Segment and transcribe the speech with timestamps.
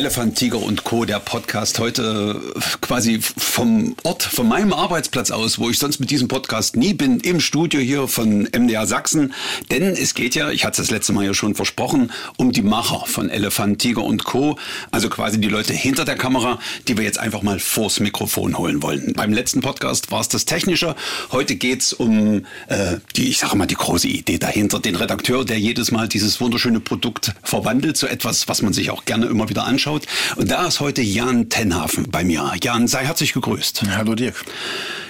[0.00, 2.40] Elefant, Tiger und Co., der Podcast heute
[2.80, 7.20] quasi vom Ort, von meinem Arbeitsplatz aus, wo ich sonst mit diesem Podcast nie bin,
[7.20, 9.34] im Studio hier von MDR Sachsen.
[9.70, 12.62] Denn es geht ja, ich hatte es das letzte Mal ja schon versprochen, um die
[12.62, 14.56] Macher von Elefant, Tiger und Co.,
[14.90, 18.82] also quasi die Leute hinter der Kamera, die wir jetzt einfach mal vors Mikrofon holen
[18.82, 19.12] wollen.
[19.12, 20.96] Beim letzten Podcast war es das Technische,
[21.30, 25.60] heute geht's um äh, die, ich sage mal, die große Idee dahinter, den Redakteur, der
[25.60, 29.64] jedes Mal dieses wunderschöne Produkt verwandelt zu etwas, was man sich auch gerne immer wieder
[29.64, 30.06] anschaut anschaut.
[30.36, 32.52] Und da ist heute Jan Tenhafen bei mir.
[32.62, 33.82] Jan, sei herzlich gegrüßt.
[33.96, 34.44] Hallo Dirk.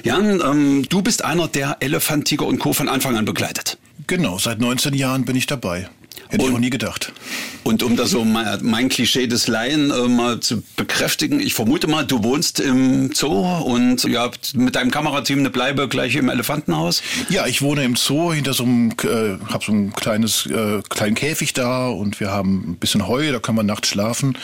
[0.02, 2.72] Jan, ähm, du bist einer, der Elefant, Tiger und Co.
[2.72, 3.78] von Anfang an begleitet.
[4.06, 5.88] Genau, seit 19 Jahren bin ich dabei.
[6.30, 7.12] Hätte ich auch nie gedacht.
[7.62, 11.86] Und um das so mein, mein Klischee des Laien äh, mal zu bekräftigen, ich vermute
[11.86, 17.02] mal, du wohnst im Zoo und ja, mit deinem Kamerateam eine Bleibe gleich im Elefantenhaus?
[17.28, 21.14] Ja, ich wohne im Zoo hinter so einem, äh, hab so ein kleines, äh, kleinen
[21.14, 24.38] Käfig da und wir haben ein bisschen Heu, da kann man nachts schlafen.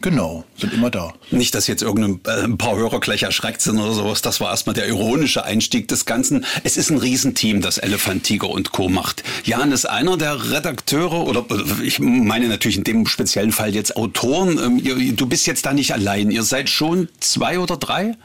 [0.00, 1.12] Genau, sind immer da.
[1.30, 4.22] Nicht, dass jetzt irgendein äh, ein paar Hörer gleich erschreckt sind oder sowas.
[4.22, 6.44] Das war erstmal der ironische Einstieg des Ganzen.
[6.64, 8.88] Es ist ein Riesenteam, das Elefant, Tiger und Co.
[8.88, 9.22] macht.
[9.44, 11.46] Jan ist einer der Redakteure oder
[11.82, 14.58] ich meine natürlich in dem speziellen Fall jetzt Autoren.
[14.58, 16.30] Ähm, du bist jetzt da nicht allein.
[16.30, 18.16] Ihr seid schon zwei oder drei?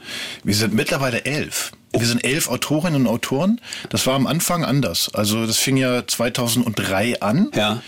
[0.44, 1.72] Wir sind mittlerweile elf.
[1.94, 3.62] Wir sind elf Autorinnen und Autoren.
[3.90, 5.10] Das war am Anfang anders.
[5.14, 7.52] Also das fing ja 2003 an.
[7.56, 7.82] Ja.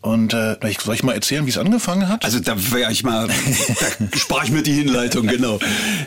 [0.00, 2.24] Und äh, soll ich mal erzählen, wie es angefangen hat?
[2.24, 3.26] Also da wäre ich mal,
[3.98, 5.58] da sprach ich mir die Hinleitung, genau.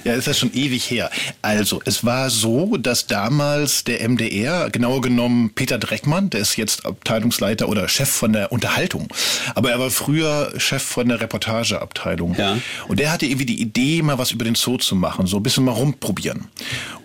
[0.06, 1.10] ja, ist ja schon ewig her.
[1.42, 6.86] Also, es war so, dass damals der MDR, genauer genommen Peter Dreckmann, der ist jetzt
[6.86, 9.10] Abteilungsleiter oder Chef von der Unterhaltung,
[9.56, 12.36] aber er war früher Chef von der Reportageabteilung.
[12.36, 12.58] Ja.
[12.88, 15.44] Und der hatte irgendwie die Idee, mal was über den Zoo zu machen, so ein
[15.44, 16.48] bisschen mal rumprobieren.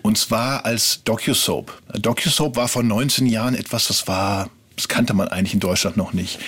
[0.03, 1.81] Und zwar als DocuSoap.
[1.99, 6.13] DocuSoap war vor 19 Jahren etwas, das war das kannte man eigentlich in Deutschland noch
[6.13, 6.39] nicht.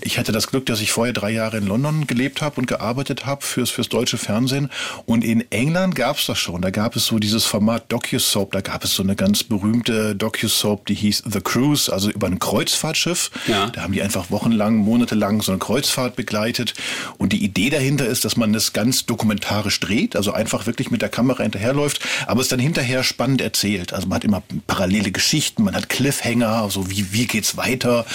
[0.00, 3.26] Ich hatte das Glück, dass ich vorher drei Jahre in London gelebt habe und gearbeitet
[3.26, 4.70] habe fürs, fürs deutsche Fernsehen.
[5.04, 6.62] Und in England gab es das schon.
[6.62, 8.52] Da gab es so dieses Format DocuSoap.
[8.52, 12.38] Da gab es so eine ganz berühmte DocuSoap, die hieß The Cruise, also über ein
[12.38, 13.30] Kreuzfahrtschiff.
[13.46, 13.68] Ja.
[13.68, 16.74] Da haben die einfach wochenlang, monatelang so eine Kreuzfahrt begleitet.
[17.18, 21.02] Und die Idee dahinter ist, dass man das ganz dokumentarisch dreht, also einfach wirklich mit
[21.02, 23.92] der Kamera hinterherläuft, aber es dann hinterher spannend erzählt.
[23.92, 28.06] Also man hat immer parallele Geschichten, man hat Cliffhanger, so wie, wie geht's weiter weiter.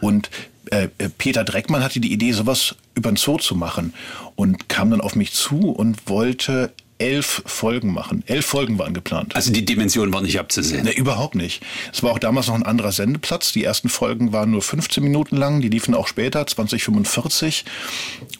[0.00, 0.30] Und
[0.70, 3.94] äh, äh, Peter Dreckmann hatte die Idee, sowas über den Zoo zu machen
[4.36, 8.24] und kam dann auf mich zu und wollte elf Folgen machen.
[8.26, 9.36] Elf Folgen waren geplant.
[9.36, 10.84] Also die Dimension war nicht abzusehen.
[10.84, 11.62] Ne, überhaupt nicht.
[11.92, 13.52] Es war auch damals noch ein anderer Sendeplatz.
[13.52, 15.60] Die ersten Folgen waren nur 15 Minuten lang.
[15.60, 17.64] Die liefen auch später, 2045.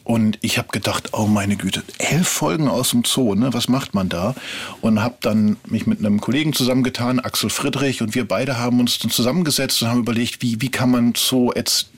[0.03, 3.53] Und ich habe gedacht, oh meine Güte, elf Folgen aus dem Zoo, ne?
[3.53, 4.35] Was macht man da?
[4.81, 8.99] Und habe dann mich mit einem Kollegen zusammengetan, Axel Friedrich, und wir beide haben uns
[8.99, 11.51] dann zusammengesetzt und haben überlegt, wie, wie kann man Zoo,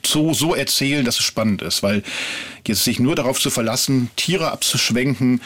[0.04, 1.82] Zoo so erzählen, dass es spannend ist.
[1.82, 2.02] Weil
[2.68, 5.40] jetzt sich nur darauf zu verlassen, Tiere abzuschwenken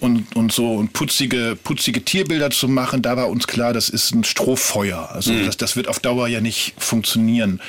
[0.00, 4.14] und, und so und putzige, putzige Tierbilder zu machen, da war uns klar, das ist
[4.14, 5.10] ein Strohfeuer.
[5.12, 5.46] Also mhm.
[5.46, 7.60] das, das wird auf Dauer ja nicht funktionieren.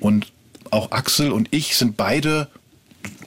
[0.00, 0.26] Und
[0.70, 2.48] auch Axel und ich sind beide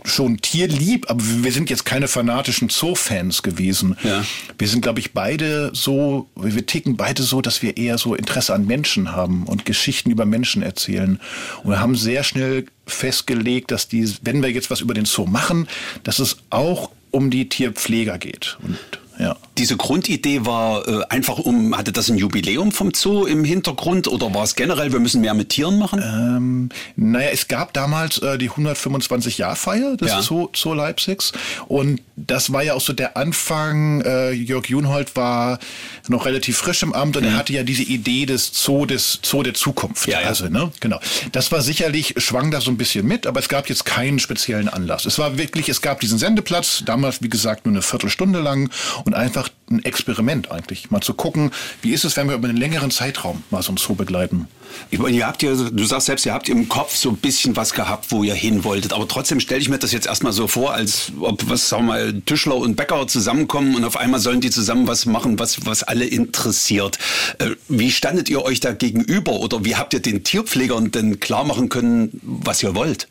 [0.06, 3.97] schon tierlieb, aber wir sind jetzt keine fanatischen Zoo-Fans gewesen.
[4.03, 4.23] Ja.
[4.57, 8.53] Wir sind, glaube ich, beide so, wir ticken beide so, dass wir eher so Interesse
[8.53, 11.19] an Menschen haben und Geschichten über Menschen erzählen.
[11.63, 15.25] Und wir haben sehr schnell festgelegt, dass die, wenn wir jetzt was über den Zoo
[15.25, 15.67] machen,
[16.03, 18.57] dass es auch um die Tierpfleger geht.
[18.61, 18.78] Und
[19.19, 19.35] ja.
[19.59, 24.34] Diese Grundidee war äh, einfach um, hatte das ein Jubiläum vom Zoo im Hintergrund oder
[24.34, 26.02] war es generell, wir müssen mehr mit Tieren machen?
[26.02, 30.22] Ähm, naja, es gab damals äh, die 125-Jahr-Feier des Ja.
[30.22, 31.34] Zoo, Zoo Leipzigs
[31.68, 34.02] und das war ja auch so der Anfang.
[34.02, 35.59] Äh, Jörg Junhold war
[36.08, 39.44] noch relativ frisch im Amt und er hatte ja diese Idee des Zoo, des Zoo
[39.44, 40.08] der Zukunft.
[40.08, 40.14] Mhm.
[40.14, 40.28] Ja, ja.
[40.28, 40.72] Also, ne?
[40.80, 41.00] Genau.
[41.34, 44.70] Das war sicherlich, schwang da so ein bisschen mit, aber es gab jetzt keinen speziellen
[44.70, 45.06] Anlass.
[45.06, 48.70] Es war wirklich, es gab diesen Sendeplatz, damals, wie gesagt, nur eine Viertelstunde lang
[49.06, 50.91] und einfach ein Experiment eigentlich.
[50.91, 51.51] Mal zu gucken,
[51.81, 54.47] wie ist es, wenn wir über einen längeren Zeitraum mal so ein Zoo begleiten.
[54.91, 57.55] Ich meine, ihr habt ja, du sagst selbst, ihr habt im Kopf so ein bisschen
[57.55, 58.93] was gehabt, wo ihr hin wolltet.
[58.93, 61.93] Aber trotzdem stelle ich mir das jetzt erstmal so vor, als ob, was sagen wir
[61.93, 65.84] mal, Tischler und Bäcker zusammenkommen und auf einmal sollen die zusammen was machen, was, was
[65.84, 66.99] alle interessiert.
[67.40, 71.43] Äh, Wie standet ihr euch da gegenüber oder wie habt ihr den Tierpflegern denn klar
[71.43, 73.07] machen können, was ihr wollt?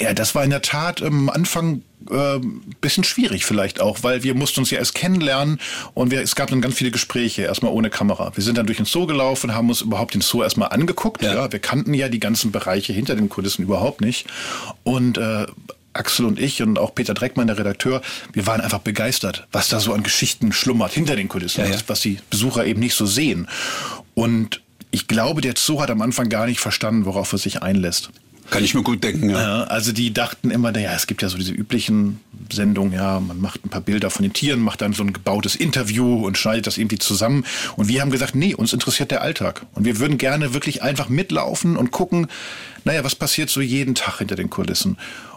[0.00, 2.38] Ja, das war in der Tat am Anfang äh,
[2.80, 5.58] bisschen schwierig vielleicht auch, weil wir mussten uns ja erst kennenlernen
[5.94, 8.30] und wir, es gab dann ganz viele Gespräche, erstmal ohne Kamera.
[8.34, 11.22] Wir sind dann durch den Zoo gelaufen, haben uns überhaupt den Zoo erstmal angeguckt.
[11.22, 11.34] Ja.
[11.34, 11.52] Ja.
[11.52, 14.26] wir kannten ja die ganzen Bereiche hinter den Kulissen überhaupt nicht.
[14.84, 15.46] Und äh,
[15.94, 18.02] Axel und ich und auch Peter Dreckmann, der Redakteur,
[18.34, 21.78] wir waren einfach begeistert, was da so an Geschichten schlummert hinter den Kulissen, ja, ja.
[21.86, 23.48] was die Besucher eben nicht so sehen.
[24.14, 24.60] Und
[24.90, 28.10] ich glaube, der Zoo hat am Anfang gar nicht verstanden, worauf er sich einlässt.
[28.50, 29.64] Kann ich mir gut denken, ja.
[29.64, 32.20] Also die dachten immer, naja, es gibt ja so diese üblichen
[32.52, 35.56] Sendungen, ja, man macht ein paar Bilder von den Tieren, macht dann so ein gebautes
[35.56, 37.44] Interview und schneidet das irgendwie zusammen.
[37.76, 39.66] Und wir haben gesagt, nee, uns interessiert der Alltag.
[39.74, 42.28] Und wir würden gerne wirklich einfach mitlaufen und gucken,
[42.84, 44.96] naja, was passiert so jeden Tag hinter den Kulissen.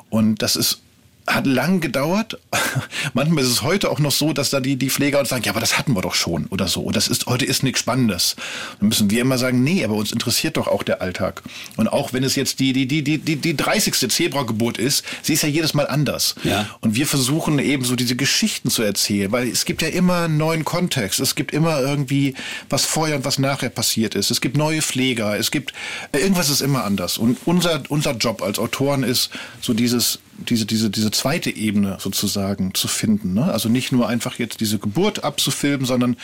[0.10, 0.82] Und das ist
[1.30, 2.40] hat lang gedauert.
[3.14, 5.52] Manchmal ist es heute auch noch so, dass da die, die Pfleger uns sagen, ja,
[5.52, 6.82] aber das hatten wir doch schon oder so.
[6.82, 8.36] Und das ist, heute ist nichts Spannendes.
[8.80, 11.44] Dann müssen wir immer sagen, nee, aber uns interessiert doch auch der Alltag.
[11.78, 14.12] Und auch wenn es jetzt die, die, die, die, die, die 30.
[14.12, 16.36] Zebrageburt ist, sie ist ja jedes Mal anders.
[16.44, 16.68] Ja.
[16.82, 20.38] Und wir versuchen eben so diese Geschichten zu erzählen, weil es gibt ja immer einen
[20.38, 21.20] neuen Kontext.
[21.20, 22.34] Es gibt immer irgendwie,
[22.70, 24.32] was vorher und was nachher passiert ist.
[24.32, 25.38] Es gibt neue Pfleger.
[25.38, 25.74] Es gibt,
[26.12, 27.18] irgendwas ist immer anders.
[27.20, 29.30] Und unser, unser Job als Autoren ist
[29.62, 33.34] so dieses, diese, diese, diese zweite Ebene sozusagen zu finden.
[33.34, 33.52] Ne?
[33.52, 36.18] Also nicht nur einfach jetzt diese Geburt abzufilmen, sondern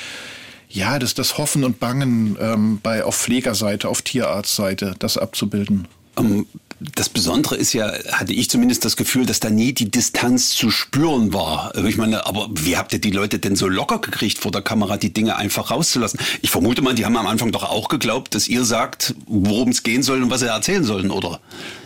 [0.69, 5.87] ja, das, das Hoffen und Bangen ähm, bei auf Pflegerseite, auf Tierarztseite, das abzubilden.
[6.17, 6.45] Ähm,
[6.79, 10.71] das Besondere ist ja, hatte ich zumindest das Gefühl, dass da nie die Distanz zu
[10.71, 11.73] spüren war.
[11.85, 14.97] Ich meine, aber wie habt ihr die Leute denn so locker gekriegt, vor der Kamera
[14.97, 16.19] die Dinge einfach rauszulassen?
[16.41, 19.83] Ich vermute mal, die haben am Anfang doch auch geglaubt, dass ihr sagt, worum es
[19.83, 21.39] gehen soll und was sie erzählen sollen, oder?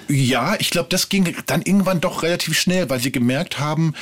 [0.07, 3.93] Ja, ich glaube, das ging dann irgendwann doch relativ schnell, weil sie gemerkt haben,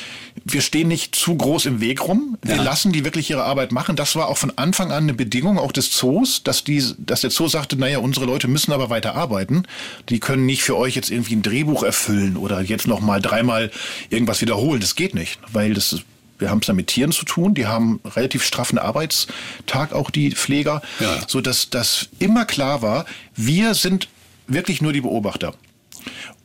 [0.51, 2.37] wir stehen nicht zu groß im Weg rum.
[2.41, 2.61] Wir ja.
[2.61, 3.95] lassen die wirklich ihre Arbeit machen.
[3.95, 7.31] Das war auch von Anfang an eine Bedingung auch des Zoos, dass, die, dass der
[7.31, 9.63] Zoo sagte, naja, unsere Leute müssen aber weiter arbeiten.
[10.09, 13.71] Die können nicht für euch jetzt irgendwie ein Drehbuch erfüllen oder jetzt noch mal dreimal
[14.09, 14.79] irgendwas wiederholen.
[14.79, 16.01] Das geht nicht, weil das
[16.39, 20.29] wir haben es da mit Tieren zu tun, die haben relativ straffen Arbeitstag, auch die
[20.31, 21.17] Pfleger, ja.
[21.27, 24.07] so dass das immer klar war, wir sind
[24.45, 25.55] wirklich nur die Beobachter.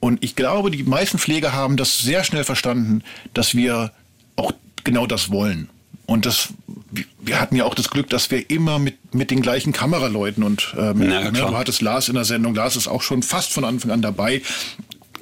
[0.01, 3.03] Und ich glaube, die meisten Pfleger haben das sehr schnell verstanden,
[3.35, 3.93] dass wir
[4.37, 4.53] auch
[4.85, 5.69] genau das wollen.
[6.07, 6.49] Und das,
[7.21, 10.75] wir hatten ja auch das Glück, dass wir immer mit, mit den gleichen Kameraleuten und
[10.77, 13.65] ähm, Na, ne, du hattest Lars in der Sendung, Lars ist auch schon fast von
[13.65, 14.43] Anfang an dabei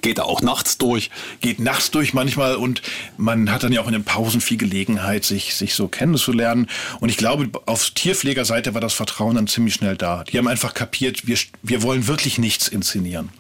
[0.03, 1.11] geht er auch nachts durch.
[1.41, 2.83] Geht nachts durch manchmal und
[3.17, 6.69] man hat dann ja auch in den Pausen viel Gelegenheit, sich, sich so kennenzulernen.
[7.01, 10.25] Und ich glaube, auf Tierpflegerseite war das Vertrauen dann ziemlich schnell da.
[10.25, 13.31] Die haben einfach kapiert, wir, wir wollen wirklich nichts inszenieren.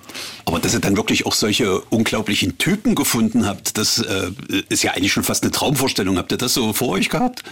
[0.45, 4.31] Aber dass ihr dann wirklich auch solche unglaublichen Typen gefunden habt, das äh,
[4.69, 6.19] ist ja eigentlich schon fast eine Traumvorstellung.
[6.19, 7.43] Habt ihr das so vor euch gehabt?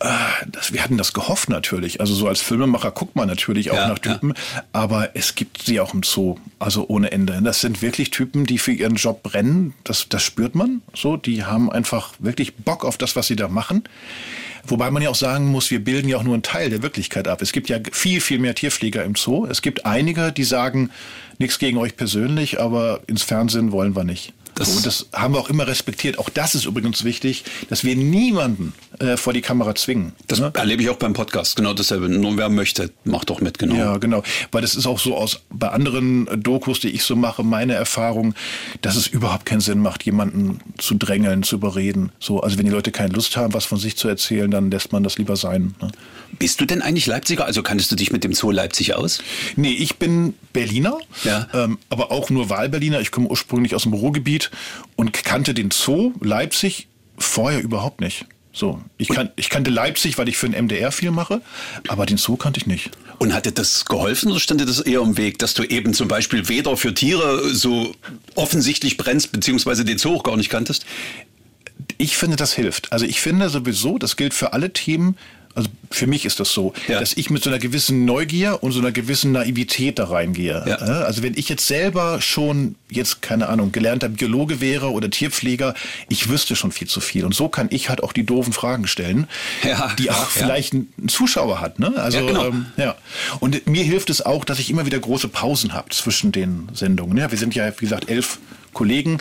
[0.00, 0.08] Äh,
[0.50, 2.00] das, wir hatten das gehofft natürlich.
[2.00, 4.64] Also so als Filmemacher guckt man natürlich auch ja, nach Typen, ja.
[4.72, 7.40] aber es gibt sie auch im Zoo, also ohne Ende.
[7.42, 9.74] Das sind wirklich Typen, die für ihren Job brennen.
[9.84, 10.82] Das, das spürt man.
[10.94, 13.84] So, die haben einfach wirklich Bock auf das, was sie da machen.
[14.66, 17.28] Wobei man ja auch sagen muss, wir bilden ja auch nur einen Teil der Wirklichkeit
[17.28, 17.42] ab.
[17.42, 19.46] Es gibt ja viel, viel mehr Tierpfleger im Zoo.
[19.46, 20.90] Es gibt einige, die sagen,
[21.38, 24.32] nichts gegen euch persönlich, aber ins Fernsehen wollen wir nicht.
[24.60, 26.18] Das und das haben wir auch immer respektiert.
[26.18, 30.12] Auch das ist übrigens wichtig, dass wir niemanden äh, vor die Kamera zwingen.
[30.26, 30.52] Das ne?
[30.54, 31.56] erlebe ich auch beim Podcast.
[31.56, 32.10] Genau dasselbe.
[32.10, 33.74] Nur wer möchte, macht doch mit, genau.
[33.74, 34.22] Ja, genau.
[34.52, 38.34] Weil das ist auch so aus bei anderen Dokus, die ich so mache, meine Erfahrung,
[38.82, 42.12] dass es überhaupt keinen Sinn macht, jemanden zu drängeln, zu überreden.
[42.18, 44.92] So, also wenn die Leute keine Lust haben, was von sich zu erzählen, dann lässt
[44.92, 45.74] man das lieber sein.
[45.80, 45.90] Ne?
[46.38, 47.46] Bist du denn eigentlich Leipziger?
[47.46, 49.22] Also kanntest du dich mit dem Zoo Leipzig aus?
[49.56, 51.48] Nee, ich bin Berliner, ja.
[51.54, 53.00] ähm, aber auch nur Wahlberliner.
[53.00, 54.49] Ich komme ursprünglich aus dem Ruhrgebiet
[54.96, 56.88] und kannte den Zoo Leipzig
[57.18, 58.26] vorher überhaupt nicht.
[58.52, 61.40] So, ich, kan ich kannte Leipzig, weil ich für den MDR viel mache,
[61.86, 62.90] aber den Zoo kannte ich nicht.
[63.18, 65.94] Und hat dir das geholfen oder stand dir das eher im Weg, dass du eben
[65.94, 67.94] zum Beispiel weder für Tiere so
[68.34, 70.84] offensichtlich brennst, beziehungsweise den Zoo auch gar nicht kanntest?
[71.96, 72.92] Ich finde, das hilft.
[72.92, 75.16] Also ich finde sowieso, das gilt für alle Themen,
[75.54, 77.00] also für mich ist das so, ja.
[77.00, 80.62] dass ich mit so einer gewissen Neugier und so einer gewissen Naivität da reingehe.
[80.66, 80.76] Ja.
[80.76, 85.74] Also wenn ich jetzt selber schon jetzt, keine Ahnung, gelernter Biologe wäre oder Tierpfleger,
[86.08, 87.24] ich wüsste schon viel zu viel.
[87.24, 89.26] Und so kann ich halt auch die doofen Fragen stellen,
[89.64, 89.92] ja.
[89.98, 91.80] die auch vielleicht ein Zuschauer hat.
[91.80, 91.94] Ne?
[91.96, 92.46] Also, genau.
[92.46, 92.94] ähm, ja.
[93.40, 97.16] Und mir hilft es auch, dass ich immer wieder große Pausen habe zwischen den Sendungen.
[97.16, 98.38] Ja, wir sind ja, wie gesagt, elf
[98.72, 99.18] Kollegen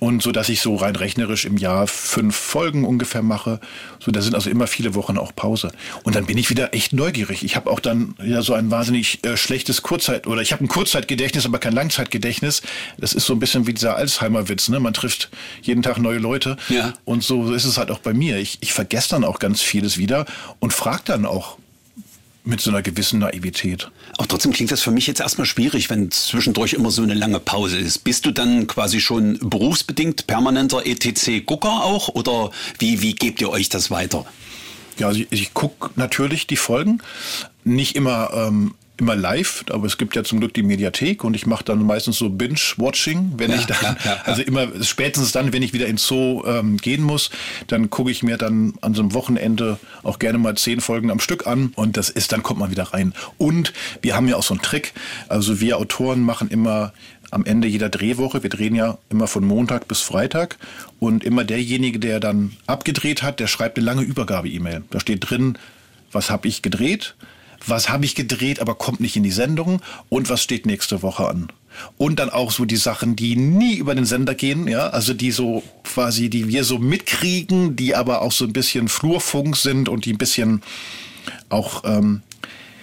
[0.00, 3.60] und so, dass ich so rein rechnerisch im Jahr fünf Folgen ungefähr mache.
[4.00, 5.70] So, da sind also immer viele Wochen auch Pause.
[6.02, 7.44] Und dann bin ich wieder echt neugierig.
[7.44, 10.68] Ich habe auch dann ja so ein wahnsinnig äh, schlechtes Kurzzeit oder ich habe ein
[10.68, 12.62] Kurzzeitgedächtnis, aber kein Langzeitgedächtnis.
[12.96, 14.70] Das ist so ein bisschen wie dieser Alzheimer-Witz.
[14.70, 14.80] Ne?
[14.80, 15.28] Man trifft
[15.62, 16.56] jeden Tag neue Leute.
[16.70, 16.94] Ja.
[17.04, 18.38] Und so ist es halt auch bei mir.
[18.38, 20.24] Ich, ich vergesse dann auch ganz vieles wieder
[20.60, 21.58] und frage dann auch
[22.44, 23.90] mit so einer gewissen Naivität.
[24.18, 27.40] Auch trotzdem klingt das für mich jetzt erstmal schwierig, wenn zwischendurch immer so eine lange
[27.40, 27.98] Pause ist.
[27.98, 33.68] Bist du dann quasi schon berufsbedingt permanenter ETC-Gucker auch oder wie, wie gebt ihr euch
[33.68, 34.24] das weiter?
[34.98, 37.02] Ja, also ich, ich gucke natürlich die Folgen,
[37.64, 41.46] nicht immer ähm, immer live, aber es gibt ja zum Glück die Mediathek und ich
[41.46, 45.52] mache dann meistens so Binge-Watching, wenn ja, ich dann, ja, ja, also immer spätestens dann,
[45.52, 47.30] wenn ich wieder ins Zoo ähm, gehen muss,
[47.66, 51.20] dann gucke ich mir dann an so einem Wochenende auch gerne mal zehn Folgen am
[51.20, 53.14] Stück an und das ist, dann kommt man wieder rein.
[53.38, 54.92] Und wir haben ja auch so einen Trick,
[55.28, 56.92] also wir Autoren machen immer
[57.30, 60.58] am Ende jeder Drehwoche, wir drehen ja immer von Montag bis Freitag
[60.98, 64.82] und immer derjenige, der dann abgedreht hat, der schreibt eine lange Übergabe-E-Mail.
[64.90, 65.56] Da steht drin,
[66.12, 67.14] was habe ich gedreht,
[67.66, 71.28] was habe ich gedreht, aber kommt nicht in die Sendung und was steht nächste Woche
[71.28, 71.48] an.
[71.96, 75.30] Und dann auch so die Sachen, die nie über den Sender gehen, ja, also die
[75.30, 80.04] so quasi, die wir so mitkriegen, die aber auch so ein bisschen Flurfunk sind und
[80.04, 80.62] die ein bisschen
[81.48, 82.22] auch ähm,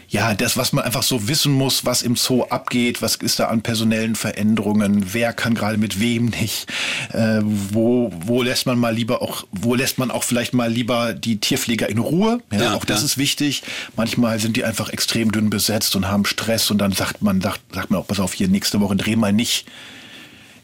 [0.09, 3.47] ja, das, was man einfach so wissen muss, was im Zoo abgeht, was ist da
[3.47, 6.67] an personellen Veränderungen, wer kann gerade mit wem nicht,
[7.11, 11.13] äh, wo, wo lässt man mal lieber auch, wo lässt man auch vielleicht mal lieber
[11.13, 13.05] die Tierpfleger in Ruhe, ja, ja auch das ja.
[13.05, 13.63] ist wichtig.
[13.97, 17.61] Manchmal sind die einfach extrem dünn besetzt und haben Stress und dann sagt man, sagt,
[17.73, 19.65] sagt man auch, pass auf, hier nächste Woche dreh mal nicht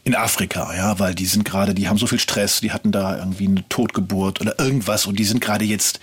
[0.04, 3.18] in Afrika, ja, weil die sind gerade, die haben so viel Stress, die hatten da
[3.18, 5.98] irgendwie eine Totgeburt oder irgendwas und die sind gerade jetzt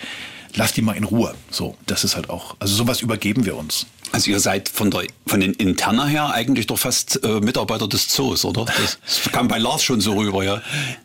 [0.55, 1.33] lass die mal in Ruhe.
[1.49, 3.85] So, das ist halt auch, also sowas übergeben wir uns.
[4.11, 8.09] Also ihr seid von der von den Interna her eigentlich doch fast äh, Mitarbeiter des
[8.09, 8.65] Zoos, oder?
[8.65, 10.61] Das, das, kam bei Lars schon so rüber, ja.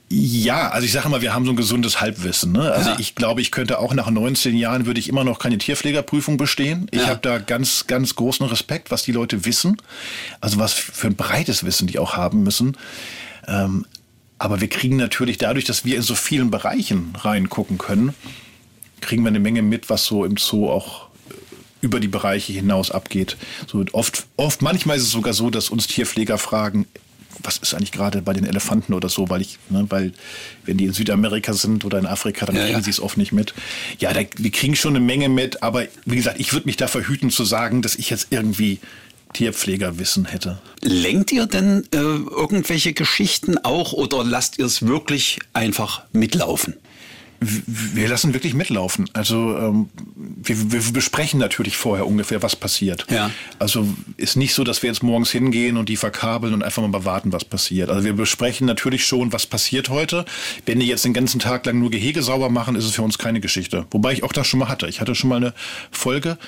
[0.09, 2.53] Ja, also ich sage mal, wir haben so ein gesundes Halbwissen.
[2.53, 2.73] Ne?
[2.73, 2.97] Also ja.
[2.99, 6.89] ich glaube, ich könnte auch nach 19 Jahren würde ich immer noch keine Tierpflegerprüfung bestehen.
[6.91, 7.09] Ich ja.
[7.09, 9.77] habe da ganz, ganz großen Respekt, was die Leute wissen.
[10.41, 12.77] Also was für ein breites Wissen die auch haben müssen.
[13.47, 13.87] Ähm,
[14.39, 18.15] aber wir kriegen natürlich dadurch, dass wir in so vielen Bereichen reingucken können,
[19.01, 21.35] kriegen wir eine Menge mit, was so im Zoo auch äh,
[21.81, 23.37] über die Bereiche hinaus abgeht.
[23.67, 26.87] So oft, oft, manchmal ist es sogar so, dass uns Tierpfleger fragen,
[27.43, 30.13] was ist eigentlich gerade bei den Elefanten oder so, weil ich, ne, weil
[30.65, 32.83] wenn die in Südamerika sind oder in Afrika, dann ja, kriegen ja.
[32.83, 33.55] sie es oft nicht mit.
[33.99, 36.89] Ja, da, wir kriegen schon eine Menge mit, aber wie gesagt, ich würde mich da
[36.89, 38.81] verhüten zu sagen, dass ich jetzt irgendwie
[39.33, 40.59] Tierpflegerwissen hätte.
[40.81, 46.75] Lenkt ihr denn äh, irgendwelche Geschichten auch oder lasst ihr es wirklich einfach mitlaufen?
[47.41, 49.09] Wir lassen wirklich mitlaufen.
[49.13, 53.07] Also ähm, wir, wir besprechen natürlich vorher ungefähr, was passiert.
[53.11, 53.31] Ja.
[53.59, 57.05] Also ist nicht so, dass wir jetzt morgens hingehen und die verkabeln und einfach mal
[57.05, 57.91] warten, was passiert.
[57.91, 60.25] Also wir besprechen natürlich schon, was passiert heute.
[60.65, 63.19] Wenn die jetzt den ganzen Tag lang nur Gehege sauber machen, ist es für uns
[63.19, 63.87] keine Geschichte.
[63.91, 64.87] Wobei ich auch das schon mal hatte.
[64.89, 65.55] Ich hatte schon mal eine
[65.91, 66.39] Folge,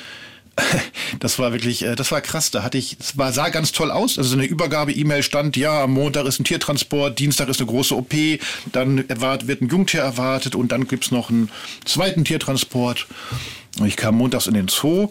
[1.20, 2.50] das war wirklich, äh, das war krass.
[2.50, 4.18] Da hatte ich, es war, sah ganz toll aus.
[4.18, 8.14] Also eine Übergabe-E-Mail stand, ja, am Montag ist ein Tiertransport, Dienstag ist eine große OP,
[8.72, 11.50] dann wird ein Jungtier erwartet und dann gibt's noch einen
[11.84, 13.06] zweiten Tiertransport.
[13.84, 15.08] Ich kam montags in den Zoo.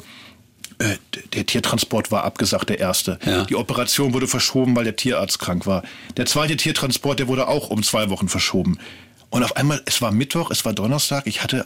[0.80, 0.98] Äh,
[1.34, 3.18] der Tiertransport war abgesagt, der erste.
[3.26, 3.46] Ja.
[3.46, 5.84] Die Operation wurde verschoben, weil der Tierarzt krank war.
[6.18, 8.78] Der zweite Tiertransport, der wurde auch um zwei Wochen verschoben.
[9.30, 11.66] Und auf einmal, es war Mittwoch, es war Donnerstag, ich hatte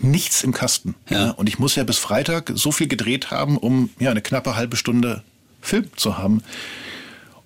[0.00, 0.94] nichts im Kasten.
[1.08, 1.30] Ja.
[1.30, 4.76] Und ich muss ja bis Freitag so viel gedreht haben, um ja eine knappe halbe
[4.76, 5.22] Stunde
[5.60, 6.42] Film zu haben.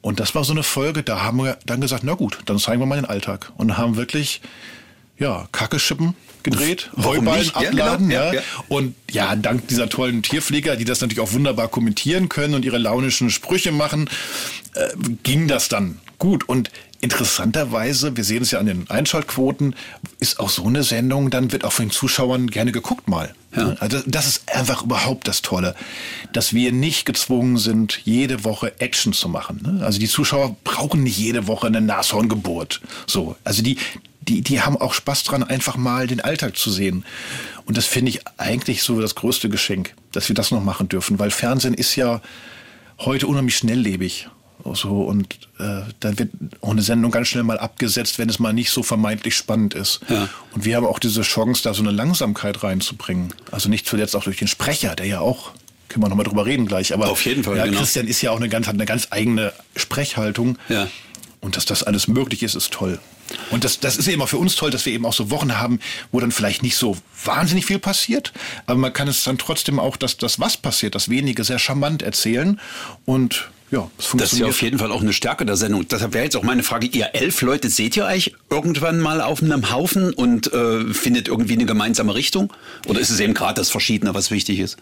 [0.00, 2.80] Und das war so eine Folge, da haben wir dann gesagt, na gut, dann zeigen
[2.80, 3.52] wir mal den Alltag.
[3.56, 4.40] Und haben wirklich,
[5.18, 8.42] ja, Kacke schippen gedreht, Heuballen abladen, ja, genau.
[8.42, 8.46] ja.
[8.68, 12.78] Und ja, dank dieser tollen Tierpfleger, die das natürlich auch wunderbar kommentieren können und ihre
[12.78, 14.10] launischen Sprüche machen,
[14.74, 14.88] äh,
[15.22, 16.48] ging das dann gut.
[16.48, 16.70] Und
[17.02, 19.74] interessanterweise, wir sehen es ja an den Einschaltquoten,
[20.20, 23.34] ist auch so eine Sendung, dann wird auch von den Zuschauern gerne geguckt mal.
[23.54, 23.74] Ja.
[23.80, 25.74] Also das ist einfach überhaupt das Tolle,
[26.32, 29.60] dass wir nicht gezwungen sind, jede Woche Action zu machen.
[29.62, 29.84] Ne?
[29.84, 32.80] Also die Zuschauer brauchen nicht jede Woche eine Nashorngeburt.
[33.08, 33.78] So, also die,
[34.20, 37.04] die, die haben auch Spaß dran, einfach mal den Alltag zu sehen.
[37.66, 41.18] Und das finde ich eigentlich so das größte Geschenk, dass wir das noch machen dürfen,
[41.18, 42.22] weil Fernsehen ist ja
[43.00, 44.28] heute unheimlich schnelllebig.
[44.64, 48.52] So, und äh, da wird auch eine Sendung ganz schnell mal abgesetzt, wenn es mal
[48.52, 50.00] nicht so vermeintlich spannend ist.
[50.08, 50.28] Ja.
[50.52, 53.34] Und wir haben auch diese Chance, da so eine Langsamkeit reinzubringen.
[53.50, 55.50] Also nicht zuletzt auch durch den Sprecher, der ja auch,
[55.88, 57.78] können wir nochmal drüber reden gleich, aber Auf jeden Fall, ja, genau.
[57.78, 60.58] Christian ist ja auch eine ganz, hat eine ganz eigene Sprechhaltung.
[60.68, 60.88] Ja.
[61.40, 63.00] Und dass das alles möglich ist, ist toll.
[63.50, 65.58] Und das, das ist eben auch für uns toll, dass wir eben auch so Wochen
[65.58, 65.80] haben,
[66.12, 68.32] wo dann vielleicht nicht so wahnsinnig viel passiert,
[68.66, 72.02] aber man kann es dann trotzdem auch, dass das was passiert, das wenige sehr charmant
[72.02, 72.60] erzählen
[73.04, 74.20] und ja, es funktioniert.
[74.20, 75.88] Das ist ja auf jeden Fall auch eine Stärke der Sendung.
[75.88, 79.42] Deshalb wäre jetzt auch meine Frage, ihr elf Leute seht ihr euch irgendwann mal auf
[79.42, 82.52] einem Haufen und äh, findet irgendwie eine gemeinsame Richtung?
[82.86, 84.76] Oder ist es eben gerade das Verschiedene, was wichtig ist?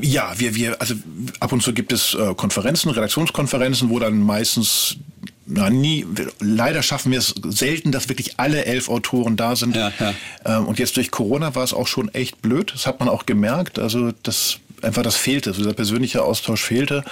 [0.00, 0.94] Ja, wir, wir, also
[1.40, 4.96] ab und zu gibt es äh, Konferenzen, Redaktionskonferenzen, wo dann meistens
[5.44, 6.06] na, nie,
[6.38, 9.76] leider schaffen wir es selten, dass wirklich alle elf Autoren da sind.
[9.76, 10.14] Ja, ja.
[10.46, 12.72] Ähm, und jetzt durch Corona war es auch schon echt blöd.
[12.72, 13.78] Das hat man auch gemerkt.
[13.78, 17.04] Also das einfach das fehlte, also dieser persönliche Austausch fehlte.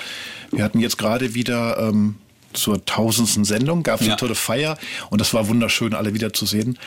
[0.50, 2.16] Wir hatten jetzt gerade wieder ähm,
[2.52, 4.12] zur tausendsten Sendung, gab es ja.
[4.12, 4.78] eine tolle Feier
[5.10, 6.78] und das war wunderschön, alle wiederzusehen.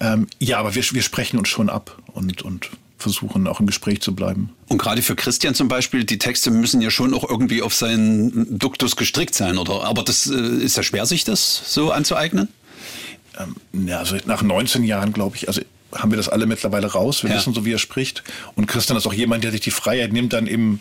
[0.00, 4.00] Ähm, ja, aber wir, wir sprechen uns schon ab und, und versuchen, auch im Gespräch
[4.00, 4.50] zu bleiben.
[4.68, 8.58] Und gerade für Christian zum Beispiel, die Texte müssen ja schon auch irgendwie auf seinen
[8.58, 9.84] Duktus gestrickt sein, oder?
[9.84, 12.48] Aber das äh, ist ja schwer, sich das so anzueignen?
[13.38, 15.60] Ähm, ja, also nach 19 Jahren, glaube ich, also
[15.92, 17.22] haben wir das alle mittlerweile raus.
[17.22, 17.36] Wir ja.
[17.36, 18.22] wissen so, wie er spricht.
[18.56, 20.80] Und Christian ist auch jemand, der sich die Freiheit nimmt, dann im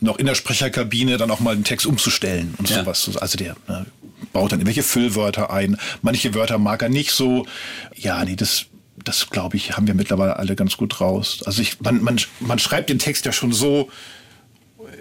[0.00, 2.80] noch in der Sprecherkabine dann auch mal den Text umzustellen und ja.
[2.80, 3.16] sowas.
[3.18, 3.86] Also der ne,
[4.32, 5.76] baut dann irgendwelche Füllwörter ein.
[6.02, 7.46] Manche Wörter mag er nicht so.
[7.94, 8.66] Ja, nee, das,
[9.04, 11.42] das glaube ich, haben wir mittlerweile alle ganz gut raus.
[11.44, 13.90] Also ich, man, man, man schreibt den Text ja schon so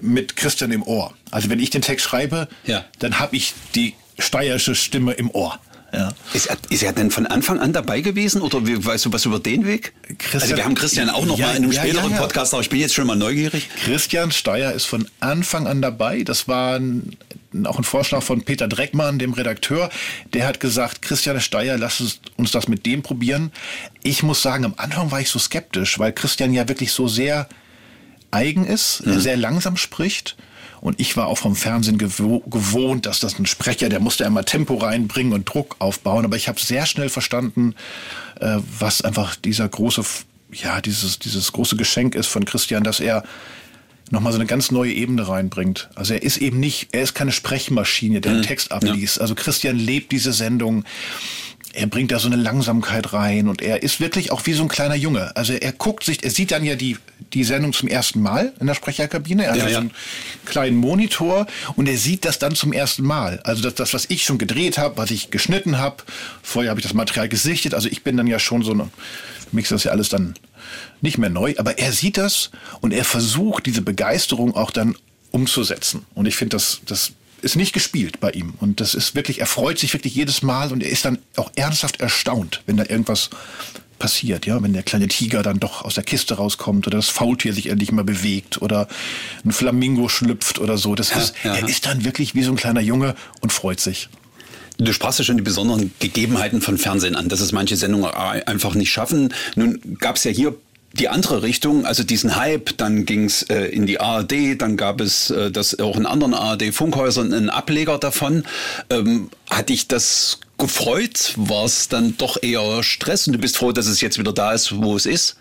[0.01, 1.13] mit Christian im Ohr.
[1.31, 2.85] Also wenn ich den Text schreibe, ja.
[2.99, 5.59] dann habe ich die steirische Stimme im Ohr.
[5.93, 6.09] Ja.
[6.33, 9.25] Ist, er, ist er denn von Anfang an dabei gewesen oder wie, weißt du was
[9.25, 9.93] über den Weg?
[10.17, 12.61] Christian, also wir haben Christian auch noch ja, mal in einem ja, späteren Podcast, aber
[12.61, 13.69] ich bin jetzt schon mal neugierig.
[13.83, 16.23] Christian Steyer ist von Anfang an dabei.
[16.23, 17.17] Das war ein,
[17.65, 19.89] auch ein Vorschlag von Peter Dreckmann, dem Redakteur.
[20.33, 23.51] Der hat gesagt, Christian Steyer, lass uns das mit dem probieren.
[24.03, 27.47] Ich muss sagen, am Anfang war ich so skeptisch, weil Christian ja wirklich so sehr
[28.31, 29.19] eigen ist, mhm.
[29.19, 30.37] sehr langsam spricht
[30.81, 34.75] und ich war auch vom Fernsehen gewohnt, dass das ein Sprecher, der musste immer Tempo
[34.75, 36.25] reinbringen und Druck aufbauen.
[36.25, 37.75] Aber ich habe sehr schnell verstanden,
[38.39, 40.03] äh, was einfach dieser große,
[40.53, 43.23] ja, dieses, dieses große Geschenk ist von Christian, dass er
[44.11, 45.89] nochmal so eine ganz neue Ebene reinbringt.
[45.95, 48.41] Also er ist eben nicht, er ist keine Sprechmaschine, der mhm.
[48.43, 49.17] Text abliest.
[49.17, 49.21] Ja.
[49.23, 50.85] Also Christian lebt diese Sendung
[51.73, 54.69] er bringt da so eine Langsamkeit rein und er ist wirklich auch wie so ein
[54.69, 55.35] kleiner Junge.
[55.35, 56.97] Also er guckt sich, er sieht dann ja die,
[57.33, 59.45] die Sendung zum ersten Mal in der Sprecherkabine.
[59.45, 59.73] Er hat ja, ja.
[59.73, 59.91] so einen
[60.45, 61.45] kleinen Monitor
[61.75, 63.39] und er sieht das dann zum ersten Mal.
[63.43, 65.97] Also das, das was ich schon gedreht habe, was ich geschnitten habe.
[66.41, 67.73] Vorher habe ich das Material gesichtet.
[67.73, 68.85] Also ich bin dann ja schon so eine,
[69.49, 70.33] für mich ist das ja alles dann
[71.01, 71.53] nicht mehr neu.
[71.57, 72.49] Aber er sieht das
[72.81, 74.95] und er versucht diese Begeisterung auch dann
[75.31, 76.05] umzusetzen.
[76.15, 78.53] Und ich finde, das, das ist nicht gespielt bei ihm.
[78.59, 81.51] Und das ist wirklich, er freut sich wirklich jedes Mal und er ist dann auch
[81.55, 83.29] ernsthaft erstaunt, wenn da irgendwas
[83.99, 87.53] passiert, ja, wenn der kleine Tiger dann doch aus der Kiste rauskommt oder das Faultier
[87.53, 88.87] sich endlich mal bewegt oder
[89.45, 90.95] ein Flamingo schlüpft oder so.
[90.95, 91.61] Das ist, ja, ja.
[91.61, 94.09] er ist dann wirklich wie so ein kleiner Junge und freut sich.
[94.77, 98.75] Du sprachst ja schon die besonderen Gegebenheiten von Fernsehen an, dass es manche Sendungen einfach
[98.75, 99.33] nicht schaffen.
[99.55, 100.55] Nun gab es ja hier
[100.93, 105.01] die andere Richtung, also diesen Hype, dann ging es äh, in die ARD, dann gab
[105.01, 108.43] es äh, das auch in anderen ARD-Funkhäusern einen Ableger davon.
[108.89, 111.33] Ähm, hat dich das gefreut?
[111.37, 114.53] War es dann doch eher Stress und du bist froh, dass es jetzt wieder da
[114.53, 115.37] ist, wo es ist?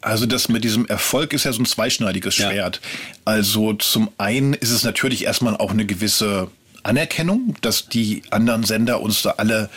[0.00, 2.80] Also das mit diesem Erfolg ist ja so ein zweischneidiges Schwert.
[2.82, 2.90] Ja.
[3.24, 6.48] Also zum einen ist es natürlich erstmal auch eine gewisse
[6.82, 9.70] Anerkennung, dass die anderen Sender uns da alle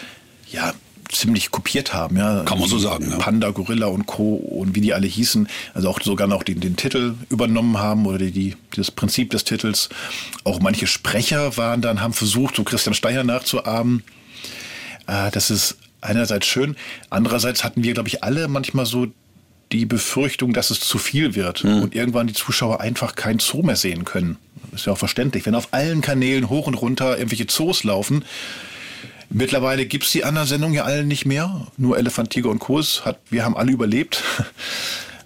[0.51, 0.73] ja
[1.19, 2.17] ziemlich kopiert haben.
[2.17, 2.43] Ja.
[2.43, 3.09] Kann man so sagen.
[3.09, 3.17] Ja.
[3.17, 4.35] Panda, Gorilla und Co.
[4.35, 5.47] und wie die alle hießen.
[5.73, 9.43] Also auch sogar noch den, den Titel übernommen haben oder die, die, das Prinzip des
[9.43, 9.89] Titels.
[10.43, 14.03] Auch manche Sprecher waren dann, haben versucht, so Christian Steyer nachzuahmen.
[15.07, 16.75] Äh, das ist einerseits schön.
[17.09, 19.07] Andererseits hatten wir, glaube ich, alle manchmal so
[19.71, 21.81] die Befürchtung, dass es zu viel wird mhm.
[21.81, 24.37] und irgendwann die Zuschauer einfach kein Zoo mehr sehen können.
[24.73, 25.45] ist ja auch verständlich.
[25.45, 28.25] Wenn auf allen Kanälen hoch und runter irgendwelche Zoos laufen,
[29.29, 31.67] Mittlerweile gibt es die anderen Sendungen ja alle nicht mehr.
[31.77, 34.23] Nur Elefant, Tiger und Kurs hat, wir haben alle überlebt.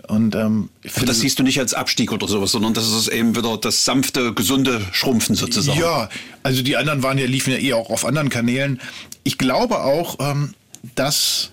[0.08, 3.36] Und ähm, finde, das siehst du nicht als Abstieg oder sowas, sondern das ist eben
[3.36, 5.80] wieder das sanfte, gesunde Schrumpfen sozusagen.
[5.80, 6.10] Ja,
[6.42, 8.82] also die anderen waren ja, liefen ja eh auch auf anderen Kanälen.
[9.24, 10.56] Ich glaube auch, ähm,
[10.96, 11.52] dass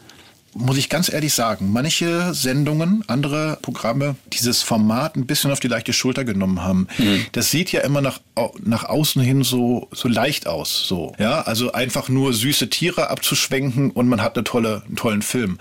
[0.56, 5.68] muss ich ganz ehrlich sagen, manche Sendungen, andere Programme dieses Format ein bisschen auf die
[5.68, 6.88] leichte Schulter genommen haben.
[6.98, 7.26] Mhm.
[7.32, 8.20] Das sieht ja immer nach,
[8.64, 10.86] nach außen hin so, so leicht aus.
[10.86, 11.12] So.
[11.18, 15.58] Ja, also einfach nur süße Tiere abzuschwenken und man hat eine tolle, einen tollen Film.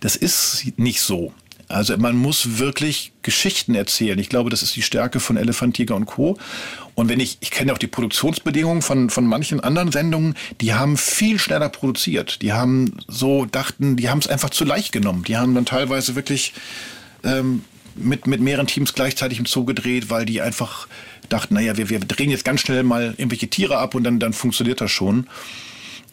[0.00, 1.32] Das ist nicht so.
[1.70, 4.18] Also man muss wirklich Geschichten erzählen.
[4.18, 6.36] Ich glaube, das ist die Stärke von Elefant, Tiger und Co.
[7.00, 10.98] Und wenn ich, ich kenne auch die Produktionsbedingungen von, von manchen anderen Sendungen, die haben
[10.98, 12.42] viel schneller produziert.
[12.42, 15.24] Die haben so dachten, die haben es einfach zu leicht genommen.
[15.24, 16.52] Die haben dann teilweise wirklich
[17.24, 20.88] ähm, mit, mit mehreren Teams gleichzeitig im Zoo gedreht, weil die einfach
[21.30, 24.34] dachten, naja, wir, wir drehen jetzt ganz schnell mal irgendwelche Tiere ab und dann, dann
[24.34, 25.26] funktioniert das schon.